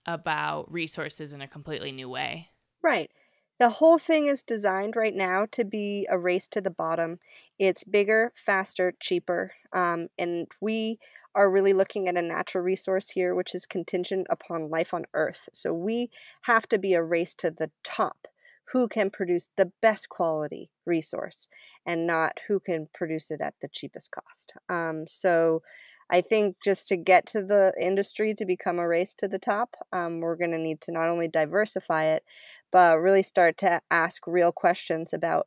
about 0.07 0.71
resources 0.73 1.33
in 1.33 1.43
a 1.43 1.49
completely 1.49 1.93
new 1.93 2.09
way. 2.09 2.49
Right. 2.83 3.11
The 3.59 3.71
whole 3.71 3.99
thing 3.99 4.29
is 4.29 4.45
designed 4.45 4.95
right 4.95 5.14
now 5.14 5.47
to 5.51 5.64
be 5.64 6.07
a 6.09 6.19
race 6.19 6.49
to 6.51 6.61
the 6.61 6.71
bottom. 6.71 7.19
It's 7.59 7.83
bigger, 7.83 8.33
faster, 8.35 8.95
cheaper. 9.01 9.53
Um, 9.73 10.09
and 10.17 10.47
we 10.61 11.01
are 11.35 11.51
really 11.51 11.73
looking 11.73 12.07
at 12.07 12.17
a 12.17 12.23
natural 12.23 12.62
resource 12.62 13.11
here, 13.11 13.35
which 13.35 13.55
is 13.55 13.67
contingent 13.67 14.29
upon 14.31 14.71
life 14.71 14.95
on 14.95 15.07
Earth. 15.12 15.49
So 15.53 15.75
we 15.75 16.11
have 16.43 16.69
to 16.69 16.79
be 16.79 16.95
a 16.95 17.03
race 17.03 17.35
to 17.37 17.51
the 17.51 17.71
top 17.83 18.29
who 18.72 18.88
can 18.88 19.11
produce 19.11 19.48
the 19.57 19.72
best 19.81 20.09
quality 20.09 20.70
resource 20.85 21.48
and 21.87 22.07
not 22.07 22.40
who 22.48 22.61
can 22.61 22.88
produce 22.92 23.31
it 23.31 23.40
at 23.40 23.54
the 23.61 23.68
cheapest 23.68 24.11
cost. 24.11 24.52
Um, 24.68 25.07
so 25.07 25.62
I 26.11 26.20
think 26.20 26.57
just 26.64 26.88
to 26.88 26.96
get 26.96 27.26
to 27.26 27.42
the 27.42 27.72
industry 27.81 28.35
to 28.35 28.46
become 28.46 28.78
a 28.78 28.88
race 28.88 29.14
to 29.16 29.28
the 29.28 29.38
top, 29.38 29.76
um, 29.92 30.20
we're 30.20 30.37
going 30.37 30.52
to 30.52 30.59
need 30.59 30.81
to 30.83 30.92
not 30.92 31.09
only 31.09 31.28
diversify 31.28 32.04
it, 32.04 32.24
but 32.70 32.98
really 32.98 33.22
start 33.22 33.57
to 33.59 33.81
ask 33.90 34.26
real 34.26 34.52
questions 34.52 35.12
about 35.12 35.46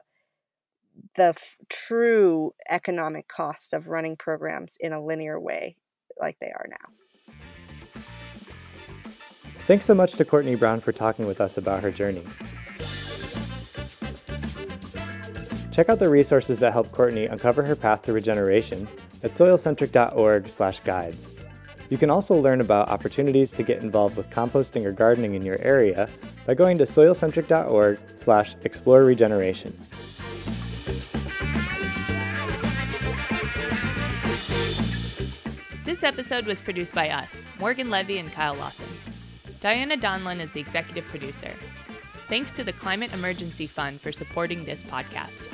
the 1.15 1.29
f- 1.29 1.57
true 1.69 2.53
economic 2.69 3.27
cost 3.27 3.73
of 3.73 3.87
running 3.87 4.15
programs 4.15 4.77
in 4.79 4.93
a 4.93 5.03
linear 5.03 5.39
way 5.39 5.77
like 6.19 6.37
they 6.39 6.51
are 6.51 6.67
now. 6.69 7.33
Thanks 9.67 9.85
so 9.85 9.95
much 9.95 10.13
to 10.13 10.25
Courtney 10.25 10.55
Brown 10.55 10.79
for 10.79 10.91
talking 10.91 11.25
with 11.25 11.39
us 11.39 11.57
about 11.57 11.81
her 11.83 11.91
journey. 11.91 12.23
Check 15.71 15.89
out 15.89 15.99
the 15.99 16.09
resources 16.09 16.59
that 16.59 16.73
help 16.73 16.91
Courtney 16.91 17.27
uncover 17.27 17.63
her 17.63 17.77
path 17.77 18.01
to 18.03 18.13
regeneration 18.13 18.87
at 19.23 19.31
soilcentric.org/guides. 19.31 21.27
You 21.89 21.97
can 21.97 22.09
also 22.09 22.35
learn 22.35 22.59
about 22.61 22.89
opportunities 22.89 23.51
to 23.51 23.63
get 23.63 23.83
involved 23.83 24.17
with 24.17 24.29
composting 24.29 24.85
or 24.85 24.91
gardening 24.91 25.33
in 25.33 25.45
your 25.45 25.59
area 25.61 26.09
by 26.45 26.55
going 26.55 26.77
to 26.77 26.85
soilcentric.org/explore 26.85 29.03
regeneration. 29.03 29.73
This 35.83 36.03
episode 36.03 36.45
was 36.45 36.61
produced 36.61 36.93
by 36.95 37.09
us, 37.09 37.45
Morgan 37.59 37.89
Levy 37.89 38.17
and 38.17 38.31
Kyle 38.31 38.55
Lawson. 38.55 38.87
Diana 39.59 39.97
Donlin 39.97 40.41
is 40.41 40.53
the 40.53 40.59
executive 40.59 41.05
producer. 41.05 41.51
Thanks 42.31 42.53
to 42.53 42.63
the 42.63 42.71
Climate 42.71 43.11
Emergency 43.11 43.67
Fund 43.67 43.99
for 43.99 44.13
supporting 44.13 44.63
this 44.63 44.83
podcast. 44.83 45.49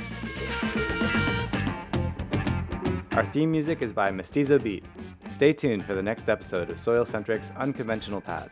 Our 3.13 3.25
theme 3.34 3.51
music 3.51 3.82
is 3.82 3.91
by 3.91 4.11
Mestizo 4.11 4.59
Beat. 4.59 4.86
Stay 5.34 5.53
tuned 5.53 5.84
for 5.86 5.95
the 5.95 6.03
next 6.03 6.30
episode 6.30 6.69
of 6.69 6.80
Soil 6.80 7.03
Centric's 7.03 7.51
Unconventional 7.57 8.21
Paths. 8.21 8.51